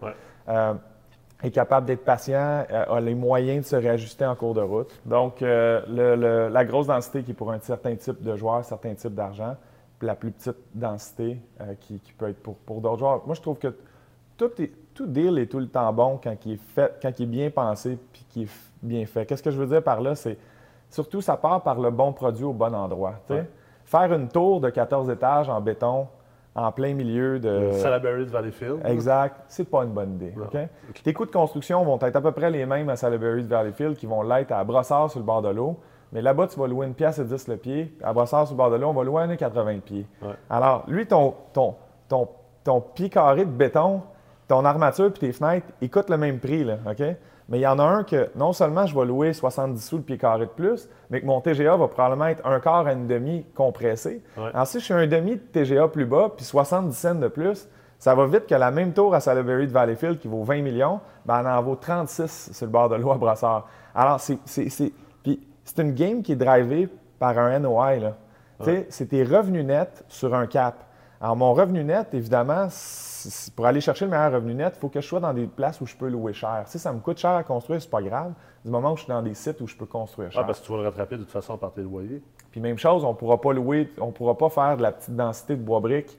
[0.47, 0.73] Euh,
[1.43, 4.99] est capable d'être patient, euh, a les moyens de se réajuster en cours de route.
[5.05, 9.13] Donc, euh, la grosse densité qui est pour un certain type de joueur, certain type
[9.13, 9.55] d'argent,
[10.01, 13.21] la plus petite densité euh, qui, peut être pour, d'autres joueurs.
[13.25, 13.73] Moi, je trouve que
[14.37, 17.23] tout, est, tout deal est tout le temps bon quand il est fait, quand il
[17.23, 19.25] est bien pensé puis qu'il est bien fait.
[19.25, 20.15] Qu'est-ce que je veux dire par là?
[20.15, 20.37] C'est
[20.95, 23.15] surtout, ça part par le bon produit au bon endroit.
[23.83, 26.07] Faire une tour de 14 étages en béton,
[26.55, 27.71] en plein milieu de.
[27.73, 28.79] Salaberry de Valleyfield.
[28.85, 29.41] Exact.
[29.47, 30.33] C'est pas une bonne idée.
[31.03, 33.97] Tes coûts de construction vont être à peu près les mêmes à Salaberry de Valleyfield
[33.97, 35.77] qui vont l'être à Brossard sur le bord de l'eau.
[36.13, 37.93] Mais là-bas, tu vas louer une pièce et 10 le pied.
[38.01, 40.07] À Brossard sur le bord de l'eau, on va louer un 80 pieds.
[40.49, 41.75] Alors, lui, ton, ton,
[42.07, 42.29] ton,
[42.63, 44.01] ton pied carré de béton,
[44.47, 46.63] ton armature puis tes fenêtres, ils coûtent le même prix.
[46.63, 47.03] Là, OK?
[47.47, 50.03] Mais il y en a un que non seulement je vais louer 70 sous le
[50.03, 53.05] pied carré de plus, mais que mon TGA va probablement être un quart à une
[53.07, 54.23] demi compressé.
[54.53, 57.67] Alors, si je suis un demi de TGA plus bas, puis 70 cents de plus,
[57.99, 60.99] ça va vite que la même tour à Salaberry de Valleyfield qui vaut 20 millions,
[61.25, 63.67] ben, elle en vaut 36 sur le bord de l'eau à Brassard.
[63.93, 64.91] Alors, c'est, c'est
[65.77, 68.13] une game qui est drivée par un NOI.
[68.89, 70.84] C'est tes revenus nets sur un cap.
[71.21, 72.67] Alors, mon revenu net, évidemment,
[73.55, 75.79] pour aller chercher le meilleur revenu net, il faut que je sois dans des places
[75.81, 76.63] où je peux louer cher.
[76.65, 78.33] Si ça me coûte cher à construire, c'est pas grave.
[78.63, 80.41] Du moment où je suis dans des sites où je peux construire cher.
[80.43, 82.21] Ah, parce que tu vas le rattraper de toute façon par tes loyers.
[82.51, 85.15] Puis même chose, on ne pourra pas louer, on pourra pas faire de la petite
[85.15, 86.17] densité de bois briques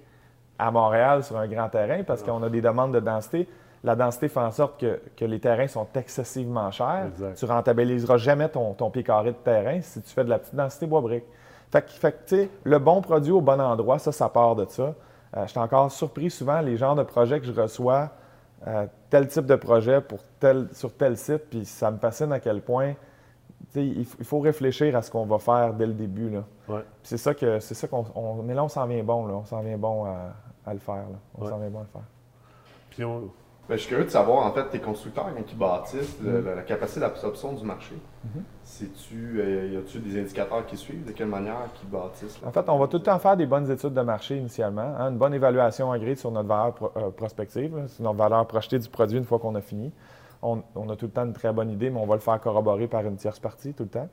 [0.59, 3.49] à Montréal sur un grand terrain parce qu'on a des demandes de densité.
[3.85, 7.11] La densité fait en sorte que, les terrains sont excessivement chers.
[7.37, 10.39] Tu ne rentabiliseras jamais ton, ton pied carré de terrain si tu fais de la
[10.39, 11.27] petite densité bois briques.
[11.77, 14.65] Fait que, fait tu sais, le bon produit au bon endroit, ça, ça part de
[14.65, 14.95] ça.
[15.37, 18.13] Euh, je suis encore surpris souvent les genres de projets que je reçois,
[18.67, 22.41] euh, tel type de projet pour tel, sur tel site, puis ça me fascine à
[22.41, 22.95] quel point
[23.75, 26.31] il, faut réfléchir à ce qu'on va faire dès le début.
[26.31, 26.83] Là.
[27.03, 28.43] C'est ça que c'est ça qu'on.
[28.43, 29.35] mais là, on s'en vient bon, là.
[29.35, 31.05] On s'en vient bon à, le faire.
[31.37, 32.09] On s'en vient bon à le faire.
[32.89, 33.31] Puis on,
[33.69, 36.55] ben, je suis curieux de savoir, en fait, tes constructeurs, quand ils bâtissent, mm-hmm.
[36.55, 37.97] la capacité d'absorption du marché.
[38.27, 38.87] Mm-hmm.
[39.09, 41.05] tu euh, y a-tu des indicateurs qui suivent?
[41.05, 42.39] De quelle manière ils bâtissent?
[42.47, 44.95] En fait, on va tout le temps faire des bonnes études de marché initialement.
[44.99, 48.89] Hein, une bonne évaluation agréée sur notre valeur euh, prospective, sur notre valeur projetée du
[48.89, 49.93] produit une fois qu'on a fini.
[50.43, 52.87] On, a tout le temps une très bonne idée, mais on va le faire corroborer
[52.87, 54.09] par une tierce partie tout le temps.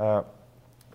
[0.00, 0.20] Euh,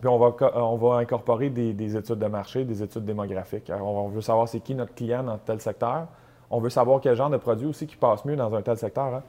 [0.02, 3.72] puis on va, on va incorporer des, études de marché, des études démographiques.
[3.72, 6.08] on veut savoir c'est qui notre client dans tel secteur
[6.52, 9.16] on veut savoir quel genre de produit aussi qui passe mieux dans un tel secteur.
[9.16, 9.24] Hein.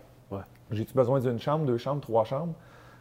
[0.71, 2.55] J'ai-tu besoin d'une chambre, deux chambres, trois chambres?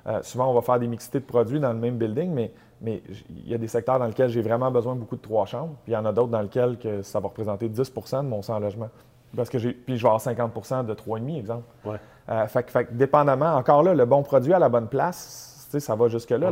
[0.08, 3.02] Euh, souvent, on va faire des mixités de produits dans le même building, mais, mais
[3.30, 5.76] il y a des secteurs dans lesquels j'ai vraiment besoin de beaucoup de trois chambres,
[5.84, 8.42] puis il y en a d'autres dans lesquels que ça va représenter 10% de mon
[8.42, 8.90] sans logement.
[9.36, 11.64] Parce que j'ai, puis je vais avoir 50% de 3,5, exemple.
[11.86, 11.98] Ouais.
[12.30, 16.52] Euh, fait, dépendamment, encore là, le bon produit à la bonne place, ça va jusque-là.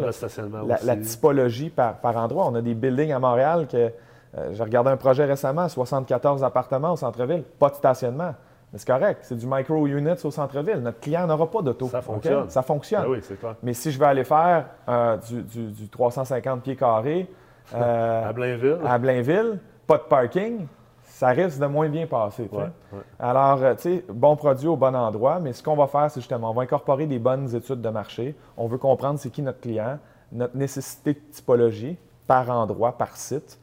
[0.84, 2.46] la, typologie par, par endroit.
[2.48, 3.92] On a des buildings à Montréal que
[4.38, 8.36] euh, j'ai regardé un projet récemment, 74 appartements au centre-ville, pas de stationnement.
[8.72, 10.78] Mais c'est correct, c'est du micro-units au centre-ville.
[10.78, 11.88] Notre client n'aura pas d'auto.
[11.88, 12.50] Ça fonctionne.
[12.50, 13.04] Ça fonctionne.
[13.04, 13.56] Ben oui, c'est clair.
[13.64, 17.28] Mais si je veux aller faire euh, du, 350 pieds carrés
[17.76, 20.68] euh, à Blainville, à Blainville, pas de parking,
[21.02, 22.48] ça risque de moins bien passer.
[23.20, 26.52] Alors, tu sais, bon produit au bon endroit, mais ce qu'on va faire, c'est justement,
[26.52, 28.36] on va incorporer des bonnes études de marché.
[28.56, 29.98] On veut comprendre c'est qui notre client,
[30.32, 33.60] notre nécessité de typologie par endroit, par site.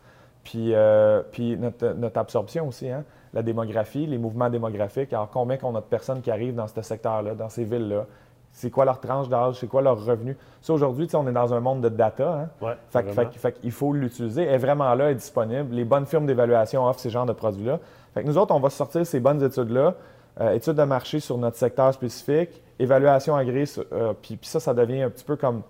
[0.46, 3.02] Puis, euh, puis notre, absorption aussi, hein?
[3.35, 5.12] la démographie, les mouvements démographiques.
[5.12, 8.06] Alors, combien qu'on a de personnes qui arrivent dans ce secteur-là, dans ces villes-là?
[8.52, 9.56] C'est quoi leur tranche d'âge?
[9.56, 10.37] C'est quoi leur revenu?
[10.62, 12.48] Ça, aujourd'hui, on est dans un monde de data.
[12.62, 12.76] Hein?
[12.90, 14.44] fait, qu'il faut l'utiliser.
[14.44, 15.74] Elle est vraiment là, elle est disponible.
[15.74, 17.80] Les bonnes firmes d'évaluation offrent ces genres de produits-là.
[18.14, 19.94] Fait que nous autres, on va sortir ces bonnes études-là,
[20.40, 23.64] euh, études de marché sur notre secteur spécifique, évaluation agréée.
[23.92, 25.62] Euh, puis, puis ça, ça devient un petit peu comme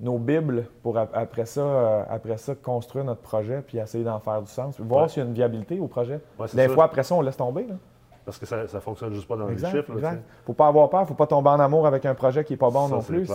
[0.00, 4.40] nos bibles pour après ça, euh, après ça construire notre projet puis essayer d'en faire
[4.40, 4.80] du sens.
[4.80, 6.20] Voir s'il y a une viabilité au projet.
[6.54, 7.66] Des fois, après ça, on laisse tomber.
[8.24, 9.84] Parce que ça ne fonctionne juste pas dans les chiffres.
[9.88, 12.14] Il ne faut pas avoir peur, il ne faut pas tomber en amour avec un
[12.14, 13.28] projet qui n'est pas bon non plus.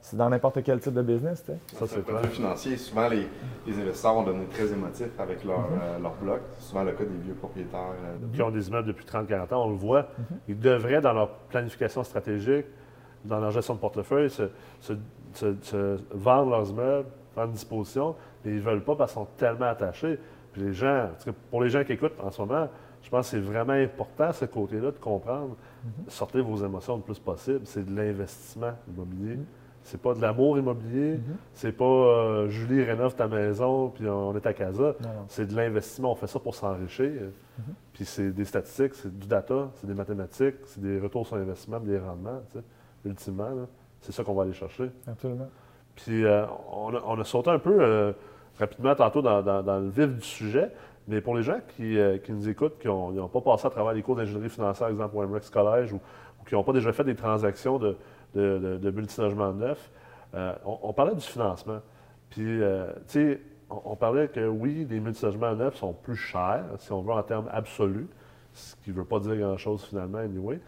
[0.00, 1.42] C'est dans n'importe quel type de business.
[1.72, 2.76] Ça, c'est le financier.
[2.76, 3.26] Souvent, les,
[3.66, 6.40] investisseurs vont devenir très émotifs avec leur, euh, leur bloc.
[6.58, 7.94] C'est souvent le cas des vieux propriétaires.
[8.04, 10.02] Euh, qui ont des immeubles depuis 30-40 ans, on le voit.
[10.02, 10.36] Mm-hmm.
[10.48, 12.66] Ils devraient, dans leur planification stratégique,
[13.24, 14.42] dans leur gestion de portefeuille, se,
[14.80, 14.92] se,
[16.12, 20.18] vendre leurs immeubles, prendre disposition, mais ils ne veulent pas parce qu'ils sont tellement attachés.
[20.56, 21.08] les gens,
[21.50, 22.68] pour les gens qui écoutent en ce moment,
[23.04, 25.56] je pense que c'est vraiment important, ce côté-là, de comprendre.
[25.56, 26.08] Mm-hmm.
[26.10, 27.60] Sortez vos émotions le plus possible.
[27.64, 29.36] C'est de l'investissement immobilier.
[29.36, 29.44] Mm-hmm.
[29.82, 31.16] C'est pas de l'amour immobilier.
[31.16, 31.36] Mm-hmm.
[31.52, 34.94] C'est pas euh, Julie rénove ta maison puis on est à casa.
[35.28, 36.12] C'est de l'investissement.
[36.12, 37.10] On fait ça pour s'enrichir.
[37.92, 41.78] Puis c'est des statistiques, c'est du data, c'est des mathématiques, c'est des retours sur investissement,
[41.80, 42.40] des rendements.
[43.04, 43.50] Ultimement.
[43.50, 43.66] Là.
[44.04, 44.90] C'est ça qu'on va aller chercher.
[45.06, 45.48] Absolument.
[45.96, 48.12] Puis euh, on, a, sauté un peu euh,
[48.58, 50.70] rapidement tantôt dans, le vif du sujet,
[51.08, 54.02] mais pour les gens qui, euh, nous écoutent, qui n'ont pas passé à travers les
[54.02, 56.00] cours d'ingénierie financière, exemple au MREX College, ou,
[56.46, 57.96] qui n'ont pas déjà fait des transactions de,
[58.34, 59.90] de, de, multilogement neuf,
[60.66, 61.80] on, parlait du financement.
[62.28, 62.60] Puis, tu
[63.06, 63.40] sais,
[63.70, 67.48] on, parlait que oui, les multilogements neufs sont plus chers, si on veut, en termes
[67.50, 68.08] absolus,
[68.52, 70.60] ce qui ne veut pas dire grand-chose finalement, anyway.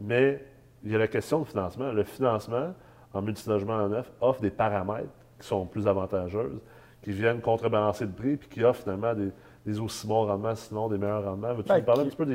[0.00, 0.42] mais
[0.86, 1.90] il y a la question de financement.
[1.92, 2.72] Le financement
[3.12, 5.08] en multilogement neuf offre des paramètres
[5.40, 6.60] qui sont plus avantageuses,
[7.02, 10.96] qui viennent contrebalancer le prix, puis qui offrent finalement des, aussi bons rendements, sinon des
[10.96, 11.54] meilleurs rendements.
[11.54, 12.26] Veux-tu ben, nous parler un petit peu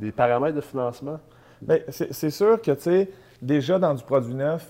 [0.00, 1.18] des, paramètres de financement?
[1.62, 4.68] Bien, c'est sûr que, tu sais, déjà dans du produit neuf,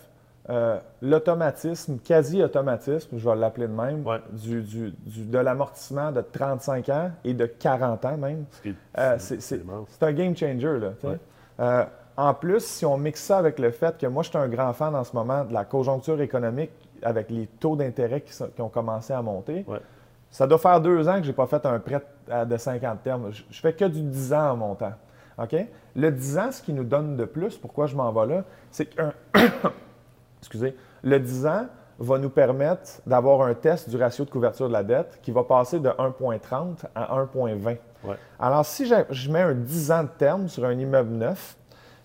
[0.48, 7.34] euh, l'automatisme, quasi-automatisme, je vais l'appeler de même, du, de l'amortissement de 35 ans et
[7.34, 8.44] de 40 ans même,
[8.98, 10.78] euh, c'est un game changer.
[10.78, 10.92] Là,
[11.60, 11.84] euh,
[12.16, 14.72] en plus, si on mixe ça avec le fait que moi, je suis un grand
[14.72, 16.70] fan en ce moment de la conjoncture économique
[17.02, 19.66] avec les taux d'intérêt qui, ont commencé à monter,
[20.30, 22.02] ça doit faire deux ans que je n'ai pas fait un prêt
[22.46, 23.32] de 50 termes.
[23.32, 24.92] Je, ne fais que du 10 ans en montant.
[25.38, 25.56] OK?
[25.96, 28.86] Le 10 ans, ce qui nous donne de plus, pourquoi je m'en vais là, c'est
[28.86, 29.12] qu'un.
[30.40, 30.76] Excusez.
[31.02, 31.66] Le 10 ans,
[31.98, 35.44] va nous permettre d'avoir un test du ratio de couverture de la dette qui va
[35.44, 37.76] passer de 1,30 à 1,20.
[38.38, 41.56] Alors, si je mets un 10 ans de terme sur un immeuble neuf,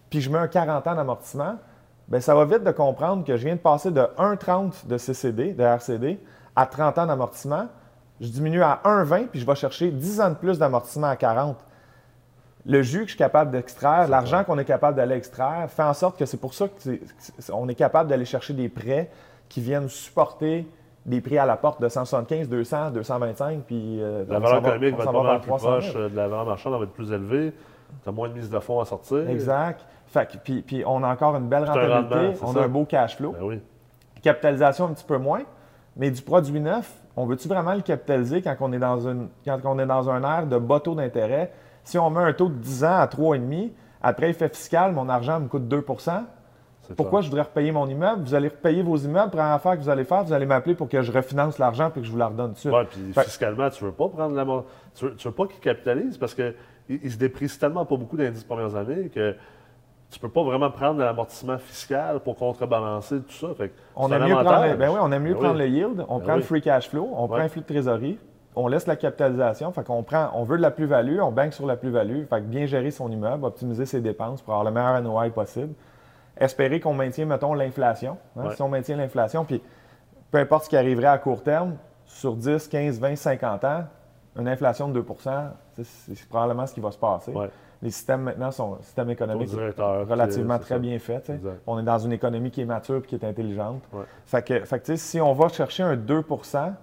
[0.10, 1.56] puis je mets un 40 ans d'amortissement,
[2.08, 5.54] bien, ça va vite de comprendre que je viens de passer de 1,30 de CCD,
[5.54, 6.20] de RCD,
[6.56, 7.68] à 30 ans d'amortissement.
[8.20, 11.58] Je diminue à 1,20, puis je vais chercher 10 ans de plus d'amortissement à 40
[12.66, 15.94] le jus que je suis capable d'extraire, l'argent qu'on est capable d'aller extraire, fait en
[15.94, 19.10] sorte que c'est pour ça qu'on est, capable d'aller chercher des prêts
[19.48, 20.68] qui viennent supporter
[21.06, 24.02] des prix à la porte de 175, 200, 225, puis...
[24.02, 26.92] Euh, la valeur économique va être plus proche euh, de la valeur marchande, va être
[26.92, 27.54] plus élevée.
[28.04, 29.28] Tu as moins de mise de fonds à sortir.
[29.28, 29.84] Exact.
[30.12, 33.34] Fait puis, puis, on a encore une belle rentabilité, on a un beau cash flow.
[33.34, 33.60] Ben oui.
[34.22, 35.44] Capitalisation un petit peu moins,
[35.96, 39.60] mais du produit neuf, on veut-tu vraiment le capitaliser quand on est dans, une, quand
[39.66, 41.52] on est dans un air de bas taux d'intérêt?
[41.84, 43.70] Si on met un taux de 10 ans à 3,5,
[44.02, 46.24] après effet fiscal, mon argent me coûte 2%
[46.96, 48.24] pourquoi je voudrais repayer mon immeuble?
[48.24, 50.90] Vous allez repayer vos immeubles, première affaire que vous allez faire, vous allez m'appeler pour
[50.90, 52.70] que je refinance l'argent et que je vous la redonne dessus.
[52.70, 54.46] Oui, puis fiscalement, tu ne veux pas prendre la
[54.96, 58.32] Tu veux, veux pas qu'ils capitalisent parce qu'ils se déprécient tellement pas beaucoup dans les
[58.32, 59.36] 10 premières années que
[60.10, 63.48] tu ne peux pas vraiment prendre l'amortissement fiscal pour contrebalancer tout ça.
[63.96, 66.18] on, aime mieux prendre le, ben oui, on aime mieux ben prendre le yield, on
[66.18, 68.18] ben prend le free cash flow, on prend un flux de trésorerie,
[68.56, 71.68] on laisse la capitalisation, fait qu'on prend, on veut de la plus-value, on banque sur
[71.68, 75.02] la plus-value, fait que bien gérer son immeuble, optimiser ses dépenses pour avoir le meilleur
[75.02, 75.74] NOI possible.
[76.38, 78.18] Espérer qu'on maintient, mettons, l'inflation.
[78.38, 79.62] Hein, si on maintient l'inflation, puis
[80.32, 83.84] peu importe ce qui arriverait à court terme, sur 10, 15, 20, 50 ans,
[84.38, 85.52] une inflation de 2%
[85.84, 87.34] c'est probablement ce qui va se passer.
[87.82, 91.32] Les systèmes maintenant sont systèmes économiques relativement très bien faits.
[91.66, 93.82] On est dans une économie qui est mature et qui est intelligente.
[94.26, 96.74] Fait que, fait si on va chercher un 2%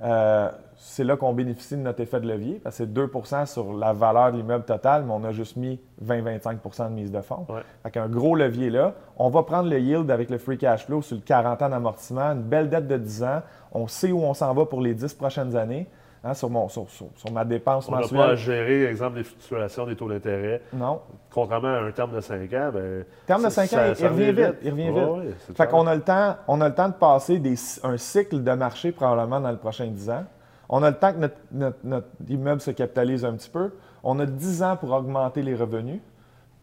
[0.00, 3.72] euh, c'est là qu'on bénéficie de notre effet de levier, parce que c'est 2% sur
[3.72, 7.46] la valeur de l'immeuble total, mais on a juste mis 20-25% de mise de fonds.
[7.82, 8.94] Fait qu'un gros levier là.
[9.16, 12.32] On va prendre le yield avec le free cash flow sur le 40 ans d'amortissement,
[12.32, 13.42] une belle dette de 10 ans.
[13.72, 15.88] On sait où on s'en va pour les 10 prochaines années.
[16.28, 16.86] Hein, sur, mon, sur,
[17.32, 18.08] ma dépense mensuelle.
[18.12, 20.60] On n'a pas à gérer, exemple, les fluctuations des taux d'intérêt.
[20.74, 21.00] Non.
[21.30, 24.54] Contrairement à un terme de 5 ans, bien, terme de 5 ans, il, revient vite.
[24.62, 25.56] Il revient vite.
[25.56, 27.40] fait qu'on a le temps, on a le temps de passer
[27.82, 30.24] un cycle de marché probablement dans le prochain 10 ans.
[30.68, 33.70] On a le temps que notre, immeuble se capitalise un petit peu.
[34.02, 36.00] On a 10 ans pour augmenter les revenus.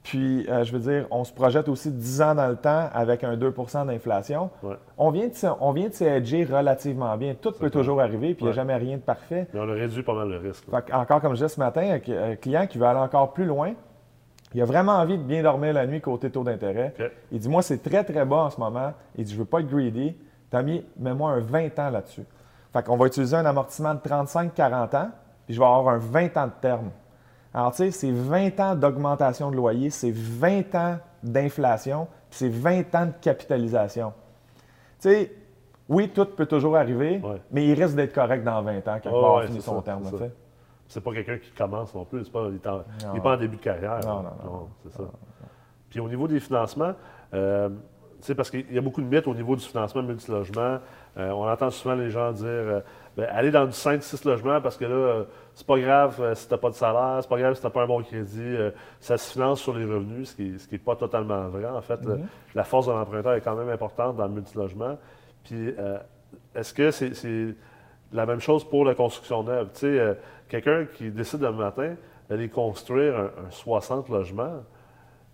[0.06, 3.24] Puis, euh, je veux dire, on se projette aussi 10 ans dans le temps avec
[3.24, 4.52] un 2% d'inflation.
[5.00, 7.34] On vient de, on vient de relativement bien.
[7.34, 9.48] Tout peut toujours arriver, puis il n'y a jamais rien de parfait.
[9.52, 10.64] Mais on a réduit pas mal le risque.
[10.94, 13.74] encore comme je disais ce matin, un client qui veut aller encore plus loin,
[14.54, 16.94] il a vraiment envie de bien dormir la nuit côté taux d'intérêt.
[17.32, 18.94] Il dit Moi, c'est très, très bas en ce moment.
[19.18, 20.16] Il dit Je ne veux pas être greedy.
[20.52, 22.26] T'as mis, mets-moi un 20 ans là-dessus.
[22.72, 25.10] Fait qu'on va utiliser un amortissement de 35-40 ans,
[25.46, 26.92] puis je vais avoir un 20 ans de terme.
[27.56, 32.50] Alors, tu sais, c'est 20 ans d'augmentation de loyer, c'est 20 ans d'inflation, puis c'est
[32.50, 34.12] 20 ans de capitalisation.
[35.00, 35.32] Tu sais,
[35.88, 37.22] oui, tout peut toujours arriver,
[37.54, 40.04] mais il risque d'être correct dans 20 ans quand il va avoir fini son terme.
[40.90, 42.28] C'est pas quelqu'un qui commence non plus.
[42.30, 42.56] Pas, il
[43.14, 44.02] n'est pas en début de carrière.
[44.04, 44.68] Non, non, non.
[44.84, 45.04] c'est ça.
[45.90, 46.94] Puis au niveau des financements,
[47.34, 47.70] euh,
[48.36, 50.80] parce qu'il y a beaucoup de mythes au niveau du financement multilogement.
[51.18, 52.80] Euh, on entend souvent les gens dire euh,
[53.16, 55.24] ben, allez dans du 5-6 logements parce que là, euh,
[55.54, 57.72] c'est pas grave si tu n'as pas de salaire, c'est pas grave si tu n'as
[57.72, 58.56] pas un bon crédit.
[59.00, 61.66] ça se finance sur les revenus, ce qui n'est pas totalement vrai.
[61.66, 62.28] En fait, mhm.
[62.54, 64.98] la force de l'emprunteur est quand même importante dans le multilogement.
[65.44, 65.74] Puis,
[66.54, 67.56] est-ce que c'est
[68.12, 69.70] la même chose pour la construction neuve?
[69.74, 70.18] Tu sais,
[70.50, 71.96] quelqu'un qui décide le matin
[72.30, 74.64] d'aller construire un 60 logements,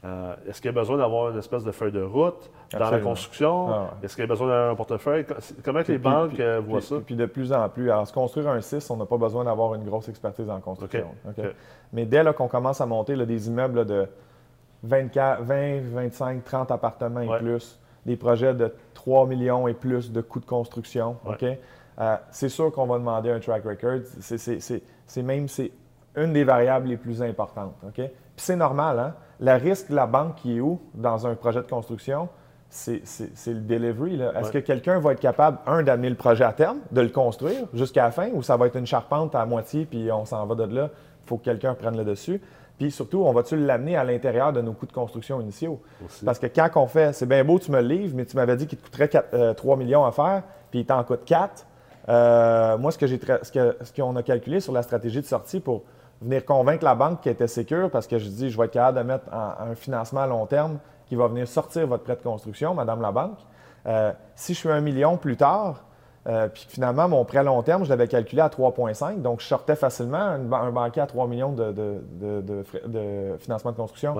[0.03, 2.99] euh, est-ce qu'il y a besoin d'avoir une espèce de feuille de route dans la
[2.99, 3.69] construction?
[3.69, 5.25] Ah, Est-ce qu'il y a besoin d'un portefeuille?
[5.63, 6.95] Comment les banques euh, voient ça?
[7.05, 7.91] Puis de plus en plus.
[7.91, 11.07] Alors, se construire un 6, on n'a pas besoin d'avoir une grosse expertise en construction.
[11.93, 14.07] Mais dès qu'on commence à monter des immeubles de
[14.83, 20.21] 24, 20, 25, 30 appartements et plus, des projets de 3 millions et plus de
[20.21, 21.17] coûts de construction,
[21.99, 23.99] euh, c'est sûr qu'on va demander un track record.
[24.19, 25.45] C'est même
[26.15, 27.75] une des variables les plus importantes.
[27.93, 29.13] Puis c'est normal, hein?
[29.41, 32.29] Le risque de la banque qui est où dans un projet de construction?
[32.69, 33.01] C'est
[33.47, 34.21] le delivery.
[34.39, 37.65] Est-ce que quelqu'un va être capable, un, d'amener le projet à terme, de le construire
[37.73, 40.55] jusqu'à la fin, ou ça va être une charpente à moitié, puis on s'en va
[40.55, 40.89] de là,
[41.23, 42.39] il faut que quelqu'un prenne le dessus?
[42.77, 45.81] Puis surtout, on va-tu l'amener à l'intérieur de nos coûts de construction initiaux?
[46.23, 48.55] Parce que quand on fait, c'est bien beau, tu me le livres, mais tu m'avais
[48.55, 51.65] dit qu'il te coûterait 3 euh, millions à faire, puis il t'en coûte 4.
[52.09, 55.83] Euh, moi, ce qu'on ce que, a calculé sur la stratégie de sortie pour
[56.21, 58.99] venir convaincre la banque qu'elle était sécure parce que je dis, je vais être capable
[58.99, 62.73] de mettre un, financement à long terme qui va venir sortir votre prêt de construction,
[62.73, 63.39] Madame la banque.
[63.87, 65.83] Euh, si je suis un million plus tard,
[66.27, 69.47] euh, puis finalement, mon prêt à long terme, je l'avais calculé à 3,5, donc je
[69.47, 72.63] sortais facilement un, banquier à 3 millions de,
[73.39, 74.15] financement de construction.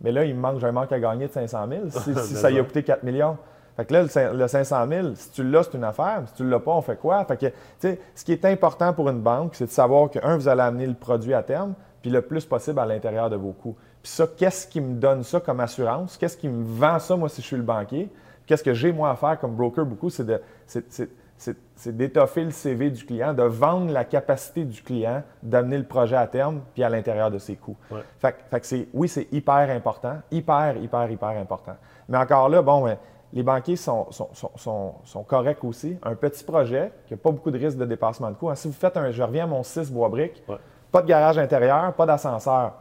[0.00, 2.50] Mais là, il me manque, j'ai un manque à gagner de 500 000 si, ça
[2.50, 3.36] y a coûté 4 millions.
[3.76, 6.22] Fait que là, le, 500 000, si tu l'as, c'est une affaire.
[6.26, 7.24] Si tu ne l'as pas, on fait quoi?
[7.24, 10.18] Fait que, tu sais, ce qui est important pour une banque, c'est de savoir que,
[10.22, 13.36] un, vous allez amener le produit à terme, puis le plus possible à l'intérieur de
[13.36, 13.76] vos coûts.
[14.02, 16.16] Puis ça, qu'est-ce qui me donne ça comme assurance?
[16.18, 18.10] Qu'est-ce qui me vend ça, moi, si je suis le banquier?
[18.44, 20.10] Qu'est-ce que j'ai, moi, à faire comme broker beaucoup?
[20.10, 25.78] C'est de, c'est d'étoffer le CV du client, de vendre la capacité du client d'amener
[25.78, 27.76] le projet à terme puis à l'intérieur de ses coûts.
[28.18, 31.76] Fait, que oui, c'est hyper important, hyper, hyper, hyper important.
[32.08, 32.86] Mais encore là, bon,
[33.32, 35.96] les banquiers sont, sont, corrects aussi.
[36.02, 38.50] Un petit projet qui n'a pas beaucoup de risque de dépassement de coûts.
[38.50, 40.42] Hein, si vous faites un, je reviens à mon 6 bois briques,
[40.90, 42.72] pas de garage intérieur, pas d'ascenseur.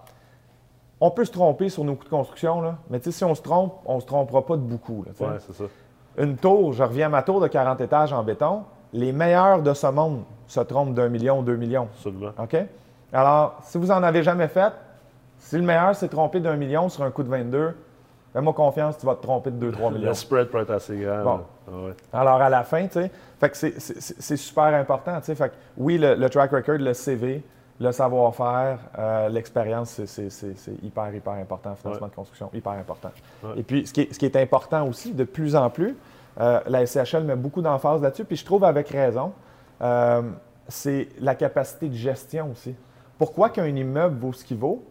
[0.99, 3.75] On peut se tromper sur nos coûts de construction, là, mais si on se trompe,
[3.85, 5.05] on ne se trompera pas de beaucoup.
[5.07, 5.63] Oui, c'est ça.
[6.17, 8.63] Une tour, je reviens à ma tour de 40 étages en béton.
[8.93, 11.87] Les meilleurs de ce monde se trompent d'un million ou deux millions.
[11.95, 12.31] Absolument.
[12.37, 12.57] OK?
[13.13, 14.73] Alors, si vous n'en avez jamais fait,
[15.37, 17.73] si le meilleur s'est trompé d'un million sur un coup de 22,
[18.33, 20.07] fais-moi confiance, tu vas te tromper de 2-3 millions.
[20.09, 21.41] Le spread peut être assez grand.
[21.67, 22.99] Ah Alors, à la fin, tu
[23.53, 25.19] sais, c'est super important.
[25.19, 27.43] Tu sais, fait oui, le, track record, le CV,
[27.79, 31.75] le savoir-faire, euh, l'expérience, c'est hyper, hyper important.
[31.75, 33.11] Financement de construction, hyper important.
[33.55, 35.95] Et puis, ce qui, est, ce qui, est, important aussi, de plus en plus,
[36.39, 39.33] euh, la SCHL met beaucoup d'emphase là-dessus, puis je trouve avec raison,
[39.81, 40.21] euh,
[40.67, 42.75] c'est la capacité de gestion aussi.
[43.17, 44.83] Pourquoi qu'un immeuble vaut ce qu'il vaut?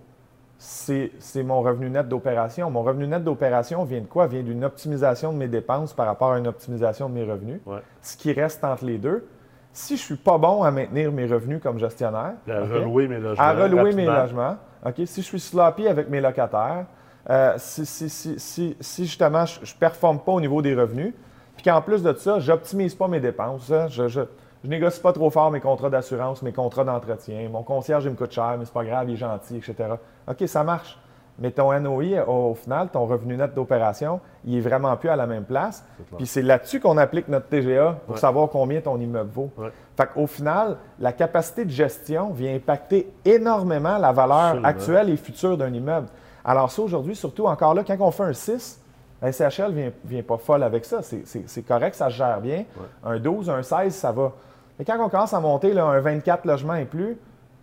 [0.62, 2.70] C'est mon revenu net d'opération.
[2.70, 4.27] Mon revenu net d'opération vient de quoi?
[4.27, 7.61] Vient d'une optimisation de mes dépenses par rapport à une optimisation de mes revenus.
[8.03, 9.27] Ce qui reste entre les deux,
[9.73, 13.18] si je ne suis pas bon à maintenir mes revenus comme gestionnaire, à relouer mes
[13.18, 14.59] logements, à relouer mes logements,
[15.07, 16.85] si je suis sloppy avec mes locataires,
[17.31, 21.14] euh, si, si, justement je ne performe pas au niveau des revenus,
[21.55, 24.20] puis qu'en plus de ça, je n'optimise pas mes dépenses, hein, je,
[24.62, 28.16] je, négocie pas trop fort mes contrats d'assurance, mes contrats d'entretien, mon concierge il me
[28.16, 29.94] coûte cher, mais c'est pas grave, il est gentil, etc.
[30.29, 30.99] OK, ça marche.
[31.40, 35.27] Mais ton NOI, au final, ton revenu net d'opération, il est vraiment plus à la
[35.27, 35.83] même place.
[36.18, 39.51] Puis c'est là-dessus qu'on applique notre TGA pour savoir combien ton immeuble vaut.
[39.96, 45.57] Fait qu'au final, la capacité de gestion vient impacter énormément la valeur actuelle et future
[45.57, 46.09] d'un immeuble.
[46.44, 48.81] Alors ça, aujourd'hui, surtout encore là, quand on fait un 6,
[49.23, 51.01] la SCHL vient, vient pas folle avec ça.
[51.03, 52.64] C'est correct, ça se gère bien.
[53.05, 54.33] Un 12, un 16, ça va.
[54.81, 57.19] Mais quand on commence à monter là, un 24 logements et plus,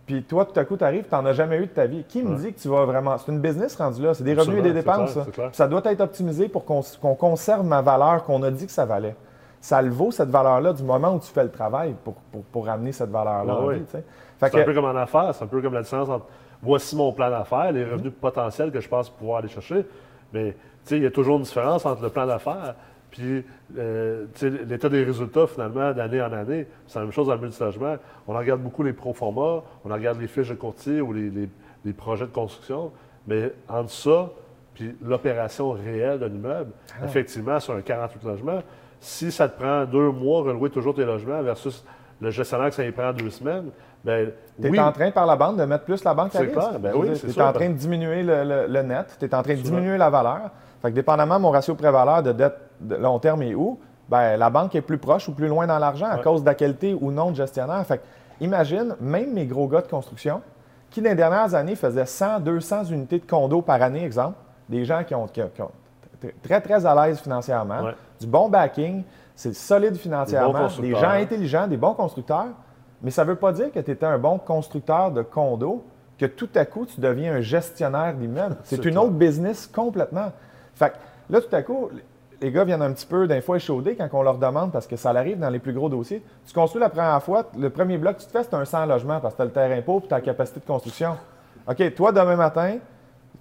[0.06, 2.04] puis toi, tout à coup, tu arrives, tu n'en as jamais eu de ta vie.
[2.04, 3.18] Qui me dit que tu vas vraiment.
[3.18, 5.18] C'est une business rendu là, c'est des revenus et des dépenses.
[5.50, 5.66] ça.
[5.66, 9.16] doit être optimisé pour qu'on conserve ma valeur qu'on a dit que ça valait.
[9.60, 12.14] Ça le vaut, cette valeur-là, du moment où tu fais le travail pour,
[12.52, 13.56] pour, ramener cette valeur-là
[14.38, 16.26] C'est un peu comme en affaires, c'est un peu comme la différence entre
[16.62, 19.84] voici mon plan d'affaires, les revenus potentiels que je pense pouvoir aller chercher.
[20.32, 20.54] Mais
[20.92, 22.76] il y a toujours une différence entre le plan d'affaires
[23.10, 23.44] puis
[23.78, 24.26] euh,
[24.66, 27.96] l'état des résultats, finalement, d'année en année, c'est la même chose dans le multilogement.
[28.26, 31.48] On regarde beaucoup les pro-formats, on regarde les fiches de courtier ou les,
[31.96, 32.92] projets de construction,
[33.26, 34.30] mais entre ça
[34.74, 37.04] puis l'opération réelle d'un immeuble, ah.
[37.04, 38.60] effectivement, sur un 48 logements,
[39.00, 41.84] si ça te prend deux mois relouer toujours tes logements versus
[42.20, 43.70] le gestionnaire que ça y prend deux semaines,
[44.04, 44.26] bien,
[44.60, 46.52] tu es en train, par la banque, de mettre plus la banque à risque.
[46.52, 49.54] Clair, ben oui, Tu es en train de diminuer le, net, tu es en train
[49.54, 50.50] de diminuer la valeur.
[50.80, 54.50] Fait que dépendamment mon ratio pré-valeur de dette de long terme et où, ben, la
[54.50, 57.10] banque est plus proche ou plus loin dans l'argent à cause de la qualité ou
[57.10, 57.84] non de gestionnaire.
[57.86, 58.00] Fait
[58.40, 60.40] imagine, même mes gros gars de construction,
[60.90, 64.36] qui dans les dernières années faisaient 100, 200 unités de condo par année, exemple,
[64.68, 65.28] des gens qui ont,
[66.42, 69.02] très, très à l'aise financièrement, du bon backing,
[69.34, 72.48] c'est solide financièrement, des, gens intelligents, des bons constructeurs,
[73.02, 75.84] mais ça ne veut pas dire que tu étais un bon constructeur de condo,
[76.18, 78.56] que tout à coup, tu deviens un gestionnaire d'immeubles.
[78.64, 80.32] C'est une autre business complètement.
[80.74, 80.92] Fait
[81.30, 81.90] là, tout à coup,
[82.40, 84.96] les gars viennent un petit peu d'un fois échaudés quand on leur demande, parce que
[84.96, 86.22] ça arrive dans les plus gros dossiers.
[86.46, 88.86] Tu construis la première fois, le premier bloc que tu te fais, c'est un 100
[88.86, 91.16] logements parce que tu as le terrain pauvre et tu as la capacité de construction.
[91.68, 92.78] OK, toi, demain matin,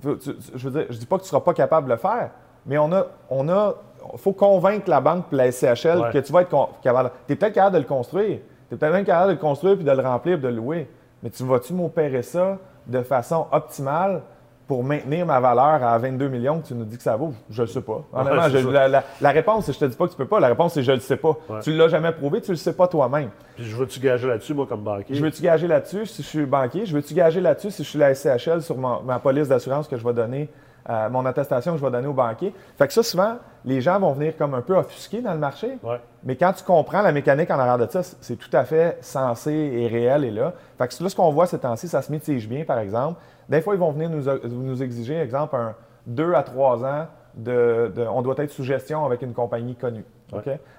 [0.04, 2.32] je veux dire, je dis pas que tu ne seras pas capable de le faire,
[2.66, 3.76] mais on a, on a,
[4.18, 7.12] faut convaincre la banque et la SCHL que tu vas être capable.
[7.28, 8.40] Tu es peut-être capable de le construire.
[8.68, 10.56] Tu es peut-être même capable de le construire puis de le remplir et de le
[10.56, 10.90] louer.
[11.24, 14.22] Mais tu vas-tu m'opérer ça de façon optimale?
[14.68, 17.34] Pour maintenir ma valeur à 22 millions que tu nous dis que ça vaut?
[17.50, 18.04] Je ne sais pas.
[18.14, 20.40] Honnêtement, la, réponse, c'est je te dis pas que tu peux pas.
[20.40, 21.38] La réponse, c'est je ne le sais pas.
[21.64, 23.30] Tu ne l'as jamais prouvé, tu ne le sais pas toi-même.
[23.56, 25.16] Puis je veux-tu gager là-dessus, moi, comme banquier?
[25.16, 26.86] Je veux-tu gager là-dessus si je suis banquier?
[26.86, 30.06] Je veux-tu gager là-dessus si je suis la SCHL sur ma police d'assurance que je
[30.06, 30.50] vais donner
[30.90, 32.54] euh, mon attestation que je vais donner au banquier.
[32.78, 35.78] Fait que ça, souvent, les gens vont venir comme un peu offusqués dans le marché.
[36.24, 39.52] Mais quand tu comprends la mécanique en arrière de ça, c'est tout à fait sensé
[39.52, 40.54] et réel et là.
[40.78, 43.20] Fait que là, ce qu'on voit ces temps-ci, ça se mitige bien, par exemple.
[43.50, 45.76] Des fois, ils vont venir nous, nous exiger, exemple, un
[46.08, 50.06] 2 à 3 ans de, on doit être sous gestion avec une compagnie connue.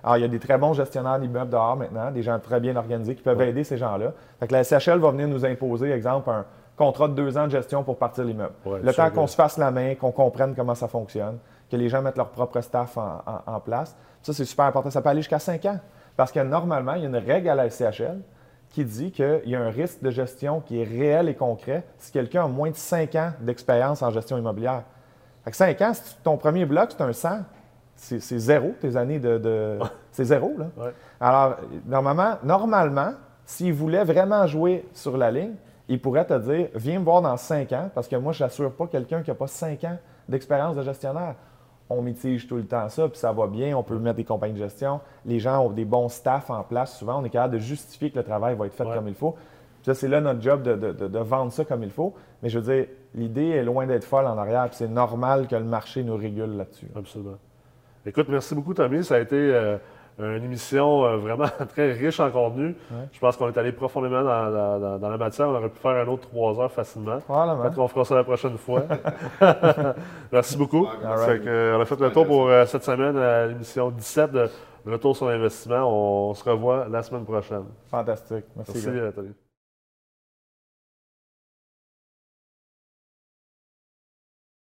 [0.02, 2.76] Alors, il y a des très bons gestionnaires d'immeubles dehors maintenant, des gens très bien
[2.76, 4.12] organisés qui peuvent aider ces gens-là.
[4.40, 6.44] Fait que la SHL va venir nous imposer, exemple, un,
[6.78, 8.54] contrat de deux ans de gestion pour partir l'immeuble.
[8.64, 11.38] le temps qu'on se fasse la main, qu'on comprenne comment ça fonctionne,
[11.70, 13.96] que les gens mettent leur propre staff en, place.
[14.22, 14.90] Ça, c'est super important.
[14.90, 15.80] Ça peut aller jusqu'à 5 ans.
[16.16, 18.20] Parce que normalement, il y a une règle à la SCHL
[18.70, 22.12] qui dit qu'il y a un risque de gestion qui est réel et concret si
[22.12, 24.82] quelqu'un a moins de 5 ans d'expérience en gestion immobilière.
[25.44, 27.28] Fait que 5 ans, si ton premier bloc, c'est un 100,
[27.96, 29.78] c'est zéro, tes années de.
[30.12, 30.66] c'est zéro, là.
[31.20, 31.56] Alors,
[31.86, 33.12] normalement, normalement
[33.48, 35.54] s'il voulait vraiment jouer sur la ligne,
[35.88, 38.70] il pourrait te dire Viens me voir dans 5 ans, parce que moi, je n'assure
[38.72, 39.96] pas quelqu'un qui n'a pas 5 ans
[40.28, 41.34] d'expérience de gestionnaire.
[41.90, 44.54] On mitige tout le temps ça, puis ça va bien, on peut mettre des compagnies
[44.54, 45.00] de gestion.
[45.24, 46.98] Les gens ont des bons staffs en place.
[46.98, 49.36] Souvent, on est capable de justifier que le travail va être fait comme il faut.
[49.82, 52.14] ça, c'est là notre job de, vendre ça comme il faut.
[52.42, 55.56] Mais je veux dire, l'idée est loin d'être folle en arrière, puis c'est normal que
[55.56, 56.88] le marché nous régule là-dessus.
[56.94, 57.38] Absolument.
[58.06, 59.02] Écoute, merci beaucoup, Tommy.
[59.02, 59.36] Ça a été.
[59.36, 59.78] Euh,
[60.18, 62.74] une émission euh, vraiment très riche en contenu.
[63.12, 65.48] Je pense qu'on est allé profondément dans, la matière.
[65.48, 67.18] On aurait pu faire un autre trois heures facilement.
[67.20, 68.82] Peut-être qu'on fera ça la prochaine fois.
[70.32, 70.86] Merci beaucoup.
[70.86, 74.50] on a fait le tour pour euh, cette semaine à l'émission 17 de
[74.86, 76.30] Retour sur l'investissement.
[76.30, 77.64] On, se revoit la semaine prochaine.
[77.90, 78.44] Fantastique.
[78.56, 78.86] Merci.
[78.86, 79.47] Merci